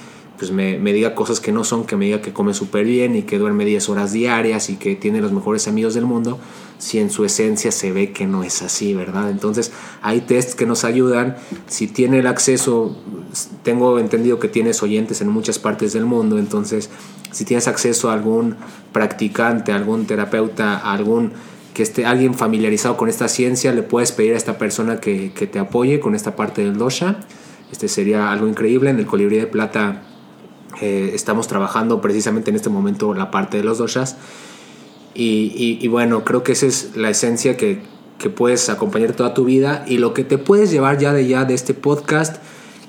[0.42, 3.14] pues me, me diga cosas que no son, que me diga que come súper bien
[3.14, 6.40] y que duerme 10 horas diarias y que tiene los mejores amigos del mundo,
[6.78, 9.30] si en su esencia se ve que no es así, ¿verdad?
[9.30, 9.70] Entonces
[10.02, 11.36] hay tests que nos ayudan,
[11.68, 12.96] si tiene el acceso,
[13.62, 16.90] tengo entendido que tienes oyentes en muchas partes del mundo, entonces
[17.30, 18.56] si tienes acceso a algún
[18.92, 21.34] practicante, algún terapeuta, algún
[21.74, 25.58] que esté alguien familiarizado con esta ciencia, le puedes pedir a esta persona que, te
[25.58, 27.20] apoye con esta parte del dosha.
[27.70, 28.90] Este sería algo increíble.
[28.90, 30.02] En el colibrí de plata
[30.80, 34.16] eh, estamos trabajando precisamente en este momento la parte de los doshas.
[35.14, 37.80] Y, bueno, creo que esa es la esencia que,
[38.36, 39.84] puedes acompañar toda tu vida.
[39.88, 42.36] Y lo que te puedes llevar ya de ya de este podcast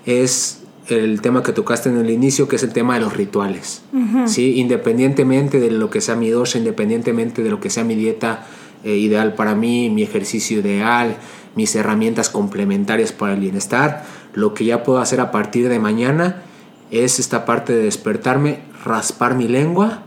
[0.05, 0.59] es
[0.89, 3.81] el tema que tocaste en el inicio, que es el tema de los rituales.
[4.27, 4.59] ¿sí?
[4.59, 8.45] Independientemente de lo que sea mi dosha, independientemente de lo que sea mi dieta,
[8.83, 11.17] eh, ideal para mí, mi ejercicio ideal,
[11.55, 14.03] mis herramientas complementarias para el bienestar.
[14.33, 16.43] Lo que ya puedo hacer a partir de mañana
[16.91, 20.03] es esta parte de despertarme, raspar mi lengua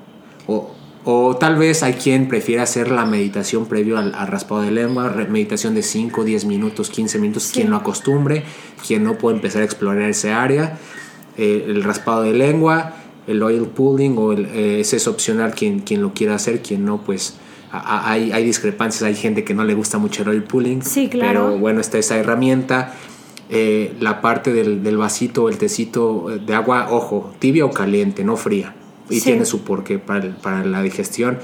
[0.46, 0.70] o,
[1.04, 5.74] o tal vez hay quien prefiera hacer la meditación previo al, raspado de lengua, meditación
[5.74, 8.42] de 5, 10 minutos, 15 minutos, quien lo acostumbre,
[8.84, 10.78] quien no puede empezar a explorar ese área,
[11.36, 12.94] eh, el raspado de lengua,
[13.28, 16.84] el oil pulling o el, eh, ese es opcional quien, quien lo quiera hacer, quien
[16.84, 17.36] no pues
[17.70, 20.82] hay, hay, discrepancias, hay gente que no le gusta mucho el oil pulling.
[20.82, 21.46] Sí, claro.
[21.46, 22.94] Pero bueno, está esa herramienta.
[23.48, 28.36] Eh, la parte del, del vasito, el tecito de agua, ojo, tibia o caliente, no
[28.36, 28.74] fría.
[29.08, 31.38] Y tiene su porqué para, para la digestión.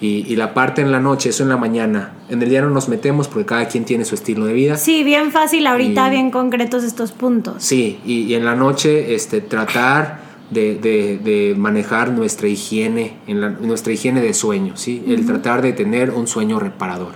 [0.00, 2.14] Y, y, la parte en la noche, eso en la mañana.
[2.28, 4.76] En el día no nos metemos porque cada quien tiene su estilo de vida.
[4.76, 7.62] Sí, bien fácil ahorita, bien concretos estos puntos.
[7.62, 10.21] Sí, y, y, en la noche este, tratar
[10.52, 15.02] de, de- de manejar nuestra higiene, en la- nuestra higiene de sueño, ¿sí?
[15.08, 17.14] El tratar de tener un sueño reparador.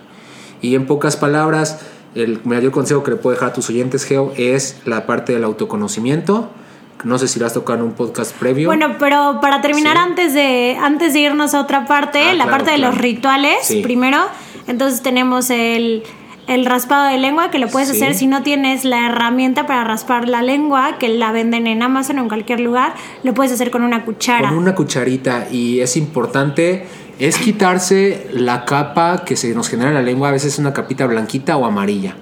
[0.62, 1.80] Y en pocas palabras,
[2.14, 5.44] el mayor consejo que le puedo dejar a tus oyentes, Geo, es la parte del
[5.44, 6.50] autoconocimiento.
[7.04, 8.68] No sé si lo has tocado en un podcast previo.
[8.68, 10.02] Bueno, pero para terminar Sí.
[10.02, 12.92] antes de antes de irnos a otra parte, Ah, la claro, parte de claro.
[12.94, 13.82] los rituales, Sí.
[13.82, 14.18] primero,
[14.66, 16.02] entonces tenemos el
[16.46, 17.96] el raspado de lengua que lo puedes Sí.
[17.96, 22.18] hacer si no tienes la herramienta para raspar la lengua, que la venden en Amazon
[22.18, 24.48] o en cualquier lugar, lo puedes hacer con una cuchara.
[24.48, 26.86] Con una cucharita y es importante
[27.18, 31.06] es quitarse la capa que se nos genera en la lengua, a veces una capita
[31.06, 32.14] blanquita o amarilla.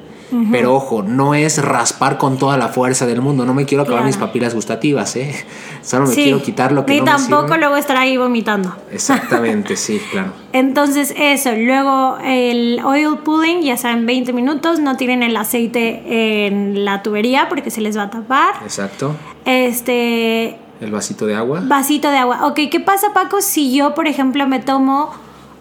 [0.50, 3.44] Pero ojo, no es raspar con toda la fuerza del mundo.
[3.44, 4.06] No me quiero acabar Claro.
[4.06, 5.34] mis papilas gustativas, ¿eh?
[5.82, 6.22] Solo me Sí.
[6.24, 8.74] quiero quitar lo que Ni no tampoco luego estar ahí vomitando.
[8.92, 10.32] Exactamente, sí, claro.
[10.52, 16.84] Entonces eso, luego el oil pulling, ya saben, 20 minutos, no tienen el aceite en
[16.84, 18.54] la tubería porque se les va a tapar.
[18.62, 19.14] Exacto.
[19.44, 21.60] Este El vasito de agua.
[21.64, 22.46] vasito de agua.
[22.46, 25.10] Ok, ¿qué pasa Paco si yo, por ejemplo, me tomo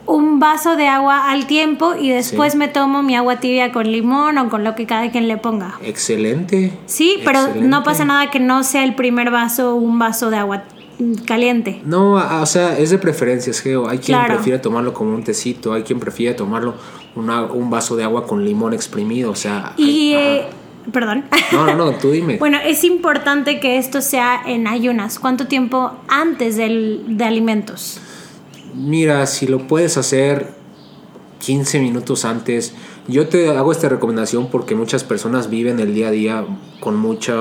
[0.05, 2.57] un vaso de agua al tiempo y después Sí.
[2.57, 5.75] me tomo mi agua tibia con limón o con lo que cada quien le ponga?
[5.83, 6.73] Excelente.
[6.85, 7.67] Sí, pero Excelente.
[7.69, 10.63] no pasa nada que no sea el primer vaso un vaso de agua
[11.25, 11.81] caliente.
[11.85, 13.87] No, o sea, es de preferencias, Geo.
[13.89, 14.35] Hay quien Claro.
[14.35, 16.75] prefiere tomarlo como un tecito, hay quien prefiere tomarlo
[17.15, 19.73] una- un vaso de agua con limón exprimido, o sea...
[19.77, 20.45] Y, hay- eh,
[20.91, 21.23] perdón.
[21.51, 22.37] No, no, no, tú dime.
[22.39, 25.17] Bueno, es importante que esto sea en ayunas.
[25.19, 27.99] ¿Cuánto tiempo antes del, de alimentos?
[28.73, 30.53] Mira, si lo puedes hacer
[31.39, 32.73] 15 minutos antes,
[33.07, 36.45] yo te hago esta recomendación porque muchas personas viven el día a día
[36.79, 37.33] con mucha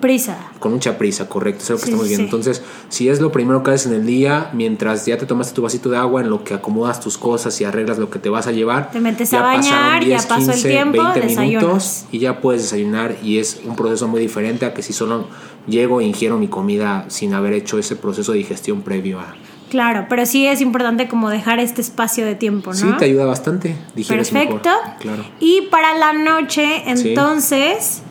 [0.00, 0.36] Prisa.
[0.58, 2.24] con mucha prisa, correcto, es lo que Sí, estamos viendo.
[2.24, 2.24] sí.
[2.24, 5.62] Entonces, si es lo primero que haces en el día, mientras ya te tomaste tu
[5.62, 8.46] vasito de agua, en lo que acomodas tus cosas y arreglas lo que te vas
[8.46, 9.62] a llevar, Te metes ya a bañar,
[10.02, 12.06] pasaron ya pasó el tiempo, desayunas.
[12.12, 15.28] y ya puedes desayunar y es un proceso muy diferente a que si solo
[15.66, 19.34] llego e ingiero mi comida sin haber hecho ese proceso de digestión previo a...
[19.70, 22.76] Claro, pero sí es importante como dejar este espacio de tiempo, ¿no?
[22.76, 23.76] Sí, te ayuda bastante,
[24.08, 24.34] Perfecto.
[24.38, 24.60] mejor.
[25.00, 25.24] Claro.
[25.40, 27.08] Y para la noche, Sí.
[27.08, 28.02] entonces,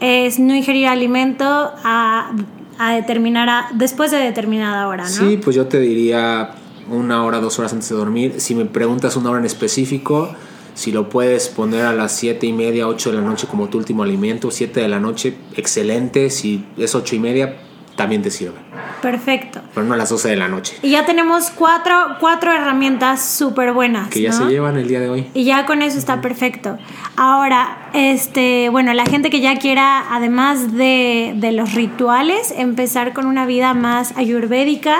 [0.00, 2.30] es no ingerir alimento a,
[2.78, 5.08] a determinar después de determinada hora, ¿no?
[5.10, 6.52] Sí, pues yo te diría
[6.88, 8.34] una hora, dos horas antes de dormir.
[8.38, 10.30] Si me preguntas una hora en específico,
[10.74, 13.78] si lo puedes poner a las siete y media, 8 de la noche como tu
[13.78, 16.30] último alimento, 7 de la noche, excelente.
[16.30, 17.56] Si es ocho y media,
[18.00, 18.56] también te sirve.
[19.02, 19.60] Perfecto.
[19.74, 20.74] Pero no a las 12 de la noche.
[20.80, 24.08] Y ya tenemos cuatro, cuatro herramientas súper buenas.
[24.08, 24.38] Que ya ¿no?
[24.38, 25.26] se llevan el día de hoy.
[25.34, 26.78] Y ya con eso está perfecto.
[27.16, 33.26] Ahora, este, bueno, la gente que ya quiera, además de, de los rituales, empezar con
[33.26, 34.96] una vida más ayurvédica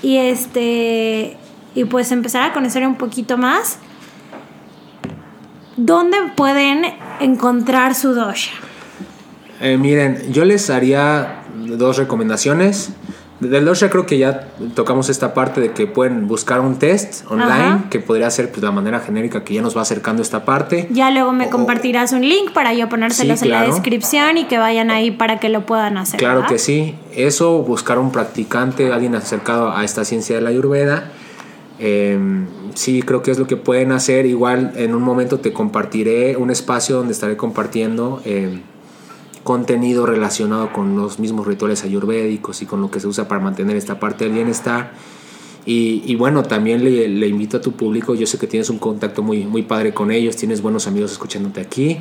[0.00, 1.36] y este
[1.74, 3.78] y pues empezar a conocer un poquito más.
[5.76, 6.86] ¿Dónde pueden
[7.20, 8.52] encontrar su dosha?
[9.60, 11.39] Eh, miren, yo les haría
[11.76, 12.90] dos recomendaciones.
[13.40, 17.50] Del dosha creo que ya tocamos esta parte de que pueden buscar un test online,
[17.50, 17.84] Ajá.
[17.88, 20.88] que podría ser pues, la manera genérica que ya nos va acercando esta parte.
[20.90, 23.72] Ya luego me O- compartirás un link para yo ponérselos Sí, en la claro.
[23.72, 26.18] descripción y que vayan ahí para que lo puedan hacer.
[26.20, 26.50] Claro ¿verdad?
[26.50, 26.94] que sí.
[27.16, 31.10] Eso, buscar un practicante, alguien acercado a esta ciencia de la ayurveda.
[31.78, 32.18] Eh,
[32.74, 34.26] sí, creo que es lo que pueden hacer.
[34.26, 38.60] Igual en un momento te compartiré un espacio donde estaré compartiendo eh,
[39.44, 43.76] contenido relacionado con los mismos rituales ayurvédicos y con lo que se usa para mantener
[43.76, 44.92] esta parte del bienestar.
[45.66, 49.22] Y, bueno, también le, le invito a tu público, yo sé que tienes un contacto
[49.22, 51.98] muy, muy padre con ellos, tienes buenos amigos escuchándote aquí,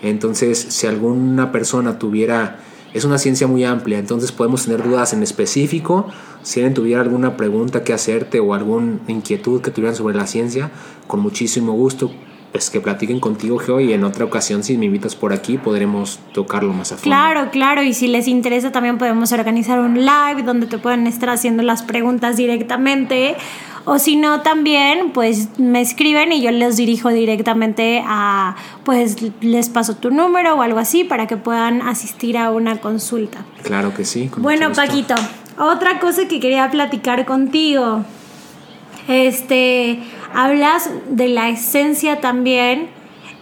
[0.00, 2.60] entonces si alguna persona tuviera,
[2.94, 6.06] es una ciencia muy amplia, entonces podemos tener dudas en específico,
[6.42, 10.70] si alguien tuviera alguna pregunta que hacerte o alguna inquietud que tuvieran sobre la ciencia,
[11.06, 12.10] con muchísimo gusto,
[12.52, 16.18] pues que platiquen contigo, Geo, y en otra ocasión, si me invitas por aquí, podremos
[16.32, 17.04] tocarlo más a fondo.
[17.04, 21.30] Claro, claro, y si les interesa también podemos organizar un live donde te pueden estar
[21.30, 23.36] haciendo las preguntas directamente.
[23.86, 29.68] O si no, también, pues me escriben y yo les dirijo directamente a, pues les
[29.70, 33.44] paso tu número o algo así para que puedan asistir a una consulta.
[33.62, 34.30] Claro que sí.
[34.36, 34.72] Bueno.
[34.72, 35.14] Paquito,
[35.58, 38.04] otra cosa que quería platicar contigo.
[39.08, 40.00] Este,
[40.34, 42.88] hablas de la esencia también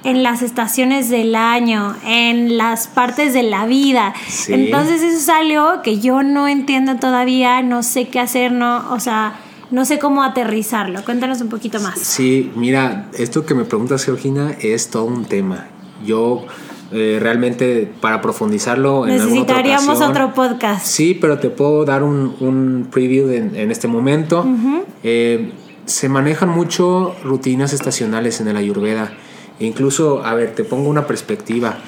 [0.04, 4.14] en las estaciones del año, en las partes de la vida.
[4.28, 4.52] Sí.
[4.54, 9.00] Entonces eso es algo que yo no entiendo todavía, no sé qué hacer, no, o
[9.00, 11.04] sea, no sé cómo aterrizarlo.
[11.04, 11.98] Cuéntanos un poquito más.
[11.98, 15.66] Sí, mira, esto que me preguntas, Georgina, es todo un tema.
[16.06, 16.46] Yo
[16.92, 20.86] eh, realmente, para profundizarlo en otra Necesitaríamos otro podcast.
[20.86, 24.46] Sí, pero te puedo dar un, un preview en, en este momento.
[25.02, 25.52] Eh,
[25.88, 29.12] se manejan mucho rutinas estacionales en el Ayurveda.
[29.58, 31.78] E incluso, a ver, te pongo una perspectiva.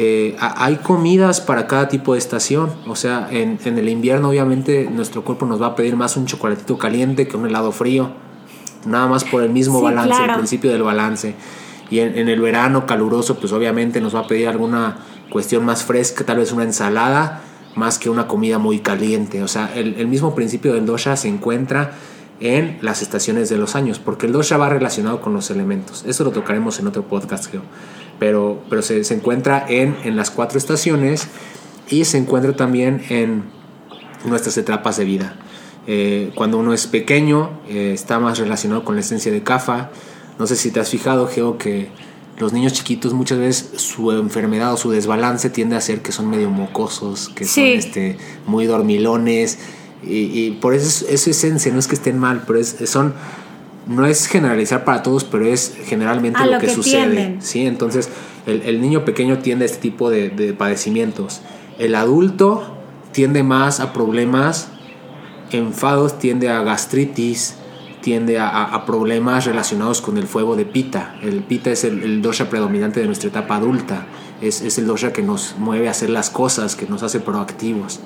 [0.00, 2.70] eh, hay comidas para cada tipo de estación.
[2.86, 6.78] O sea, en, el invierno obviamente nuestro cuerpo nos va a pedir más un chocolatito
[6.78, 8.10] caliente que un helado frío.
[8.86, 11.34] Nada más por el mismo balance, el principio del balance.
[11.90, 14.98] Y en, el verano caluroso, pues obviamente nos va a pedir alguna
[15.30, 17.40] cuestión más fresca, tal vez una ensalada,
[17.74, 19.42] más que una comida muy caliente.
[19.42, 21.92] O sea, el, el mismo principio del dosha se encuentra
[22.40, 26.04] en las estaciones de los años, porque el dosha va relacionado con los elementos.
[26.06, 27.62] Eso lo tocaremos en otro podcast, creo
[28.18, 31.28] pero, pero se, se encuentra en, en, las cuatro estaciones
[31.88, 33.44] y se encuentra también en
[34.24, 35.36] nuestras etapas de vida.
[35.86, 39.90] Eh, cuando uno es pequeño eh, está más relacionado con la esencia de CAFA.
[40.38, 41.88] No sé si te has fijado, Geo, que
[42.38, 46.28] los niños chiquitos muchas veces su enfermedad o su desbalance tiende a ser que son
[46.28, 49.58] medio mocosos, que son este, muy dormilones.
[50.02, 53.14] Y, por eso es, esencia, no es que estén mal, pero es, son
[53.88, 57.36] no es generalizar para todos, pero es generalmente lo, que, sucede.
[57.40, 57.66] ¿sí?
[57.66, 58.10] Entonces,
[58.46, 61.40] el, niño pequeño tiende a este tipo de, padecimientos.
[61.78, 62.76] El adulto
[63.12, 64.68] tiende más a problemas,
[65.50, 67.56] enfados, tiende a gastritis,
[68.02, 71.16] tiende a, problemas relacionados con el fuego de pita.
[71.22, 74.06] El pita es el, el dosha predominante de nuestra etapa adulta.
[74.40, 78.00] Es, es, el dosha que nos mueve a hacer las cosas, que nos hace proactivos.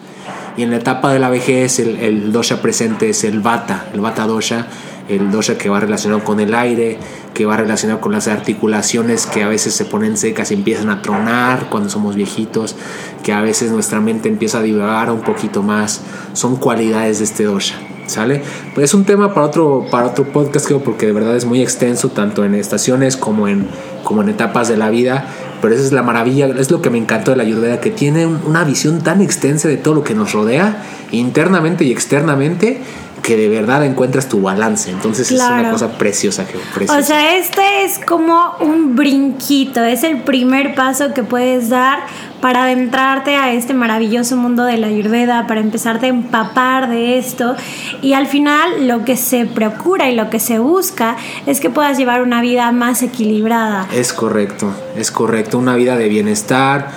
[0.57, 4.01] Y en la etapa de la vejez, el, el dosha presente es el vata, el
[4.01, 4.67] vata dosha,
[5.09, 6.99] el dosha que va relacionado con el aire,
[7.35, 11.03] que va relacionado con las articulaciones que a veces se ponen secas y empiezan a
[11.03, 12.77] tronar cuando somos viejitos,
[13.23, 16.03] que a veces nuestra mente empieza a divagar un poquito más.
[16.33, 17.77] Son cualidades de este dosha.
[18.07, 18.43] ¿Sale?
[18.75, 21.63] Pues es un tema para otro, para otro podcast, creo, porque de verdad es muy
[21.63, 23.69] extenso, tanto en estaciones como en,
[24.03, 25.27] como en etapas de la vida.
[25.63, 28.27] Pero esa es la maravilla, es lo que me encantó de la Ayurveda, que tiene
[28.27, 30.83] una visión tan extensa de todo lo que nos rodea,
[31.13, 32.81] internamente y externamente,
[33.23, 34.91] que de verdad encuentras tu balance.
[34.91, 37.01] Entonces es una cosa preciosa, que preciosa.
[37.01, 42.01] O sea, este es como un brinquito, es el primer paso que puedes dar
[42.41, 47.55] para adentrarte a este maravilloso mundo de la ayurveda, para empezarte a empapar de esto
[48.03, 51.17] y al final lo que se procura y lo que se busca
[51.47, 53.87] es que puedas llevar una vida más equilibrada.
[53.93, 56.91] Es correcto, es correcto, una vida de bienestar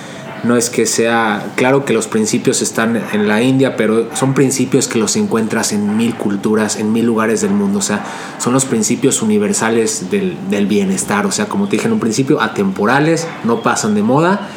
[0.44, 4.88] no es que sea, claro que los principios están en la India, pero son principios
[4.88, 8.04] que los encuentras en mil culturas, en mil lugares del mundo, o sea,
[8.38, 13.26] son los principios universales del, bienestar, o sea, como te dije en un principio, atemporales,
[13.44, 14.48] no pasan de moda,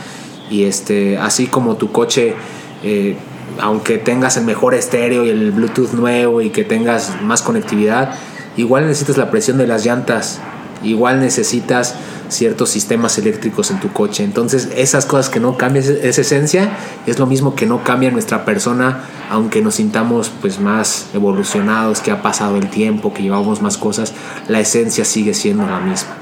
[0.49, 2.35] y este, así como tu coche...
[2.83, 3.17] Eh,
[3.61, 8.15] aunque tengas el mejor estéreo y el Bluetooth nuevo y que tengas más conectividad,
[8.57, 10.39] igual necesitas la presión de las llantas,
[10.83, 11.95] igual necesitas
[12.29, 14.23] ciertos sistemas eléctricos en tu coche.
[14.23, 18.45] Entonces, esas cosas que no cambian esa esencia es lo mismo que no cambia nuestra
[18.45, 23.77] persona, aunque nos sintamos pues más evolucionados, que ha pasado el tiempo, que llevamos más
[23.77, 24.13] cosas,
[24.47, 26.15] la esencia sigue siendo la misma.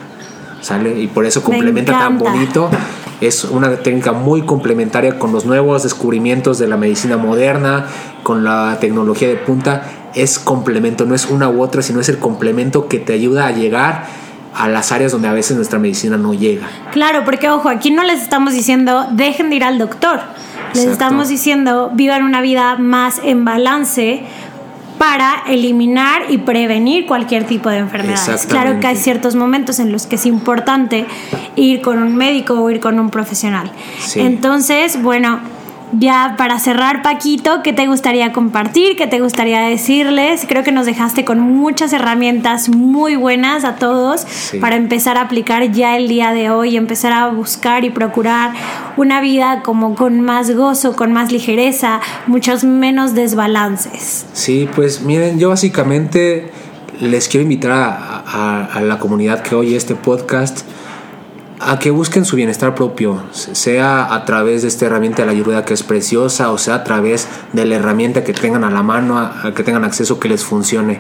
[0.61, 0.99] ¿Sale?
[0.99, 2.69] Y por eso complementa tan bonito.
[3.21, 7.85] Es una técnica muy complementaria con los nuevos descubrimientos de la medicina moderna,
[8.23, 10.09] con la tecnología de punta.
[10.15, 13.51] Es complemento, no es una u otra, sino es el complemento que te ayuda a
[13.51, 14.07] llegar
[14.57, 16.67] a las áreas donde a veces nuestra medicina no llega.
[16.91, 20.19] Claro, porque ojo, aquí no les estamos diciendo dejen de ir al doctor.
[20.73, 24.23] Les estamos diciendo vivan una vida más en balance
[24.97, 28.47] para eliminar y prevenir cualquier tipo de enfermedades.
[28.47, 31.05] Claro que hay ciertos momentos en los que es importante
[31.55, 33.71] ir con un médico o ir con un profesional.
[34.15, 35.39] Entonces, bueno,
[35.93, 38.95] ya para cerrar, Paquito, ¿qué te gustaría compartir?
[38.97, 40.45] ¿Qué te gustaría decirles?
[40.47, 44.25] Creo que nos dejaste con muchas herramientas muy buenas a todos
[44.59, 48.51] para empezar a aplicar ya el día de hoy, empezar a buscar y procurar
[48.97, 54.25] una vida como con más gozo, con más ligereza, muchos menos desbalances.
[54.33, 56.51] Sí, pues miren, yo básicamente
[56.99, 60.65] les quiero invitar a, a la comunidad que oye este podcast
[61.59, 65.65] a que busquen su bienestar propio, sea a través de esta herramienta de la ayurveda
[65.65, 69.17] que es preciosa o sea a través de la herramienta que tengan a la mano,
[69.17, 70.99] a, que tengan acceso que les funcione.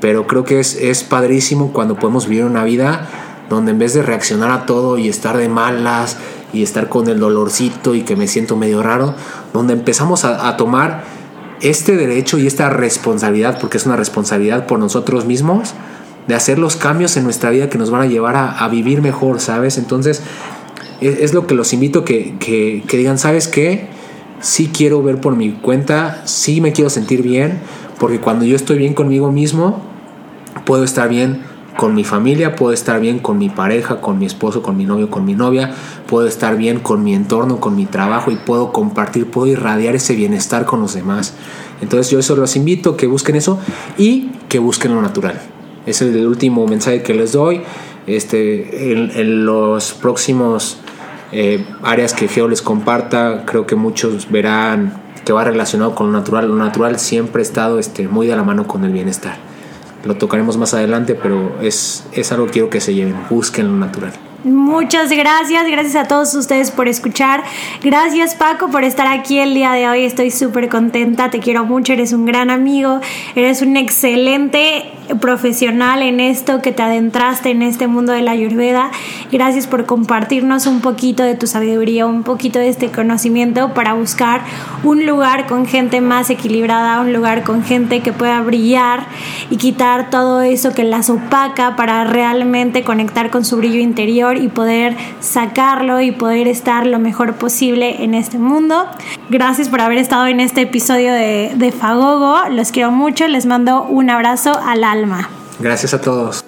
[0.00, 3.08] Pero creo que es, es padrísimo cuando podemos vivir una vida
[3.48, 6.16] donde en vez de reaccionar a todo y estar de malas
[6.52, 9.14] y estar con el dolorcito y que me siento medio raro,
[9.52, 11.04] donde empezamos a, a tomar
[11.60, 15.74] este derecho y esta responsabilidad, porque es una responsabilidad por nosotros mismos,
[16.26, 19.40] de hacer los cambios en nuestra vida que nos van a llevar a, vivir mejor,
[19.40, 19.78] ¿sabes?
[19.78, 20.22] Entonces,
[21.00, 23.88] es, lo que los invito que, que, que, digan, ¿sabes qué?
[24.40, 27.58] Sí quiero ver por mi cuenta, sí me quiero sentir bien,
[27.98, 29.82] porque cuando yo estoy bien conmigo mismo,
[30.64, 31.42] puedo estar bien
[31.76, 35.10] con mi familia, puedo estar bien con mi pareja, con mi esposo, con mi novio,
[35.10, 35.74] con mi novia,
[36.06, 40.14] puedo estar bien con mi entorno, con mi trabajo y puedo compartir, puedo irradiar ese
[40.14, 41.34] bienestar con los demás.
[41.80, 43.58] Entonces yo eso los invito, que busquen eso
[43.98, 45.53] y que busquen lo natural.
[45.86, 47.62] Es el último mensaje que les doy.
[48.06, 50.78] Este, en, los próximos
[51.32, 53.44] eh, áreas que Geo les comparta.
[53.46, 56.48] Creo que muchos verán que va relacionado con lo natural.
[56.48, 59.36] Lo natural siempre ha estado este, muy de la mano con el bienestar.
[60.04, 63.16] Lo tocaremos más adelante, pero es, es algo que quiero que se lleven.
[63.30, 64.12] Busquen lo natural.
[64.44, 67.42] Muchas gracias, gracias a todos ustedes por escuchar.
[67.82, 70.04] Gracias Paco por estar aquí el día de hoy.
[70.04, 73.00] Estoy súper contenta, te quiero mucho, eres un gran amigo,
[73.34, 78.90] eres un excelente profesional en esto, que te adentraste en este mundo de la ayurveda.
[79.32, 84.42] Gracias por compartirnos un poquito de tu sabiduría, un poquito de este conocimiento para buscar
[84.82, 89.06] un lugar con gente más equilibrada, un lugar con gente que pueda brillar
[89.50, 94.48] y quitar todo eso que las opaca para realmente conectar con su brillo interior y
[94.48, 98.86] poder sacarlo y poder estar lo mejor posible en este mundo.
[99.30, 102.48] Gracias por haber estado en este episodio de, de Fagogo.
[102.50, 103.26] Los quiero mucho.
[103.28, 105.28] Les mando un abrazo al alma.
[105.58, 106.44] Gracias a todos.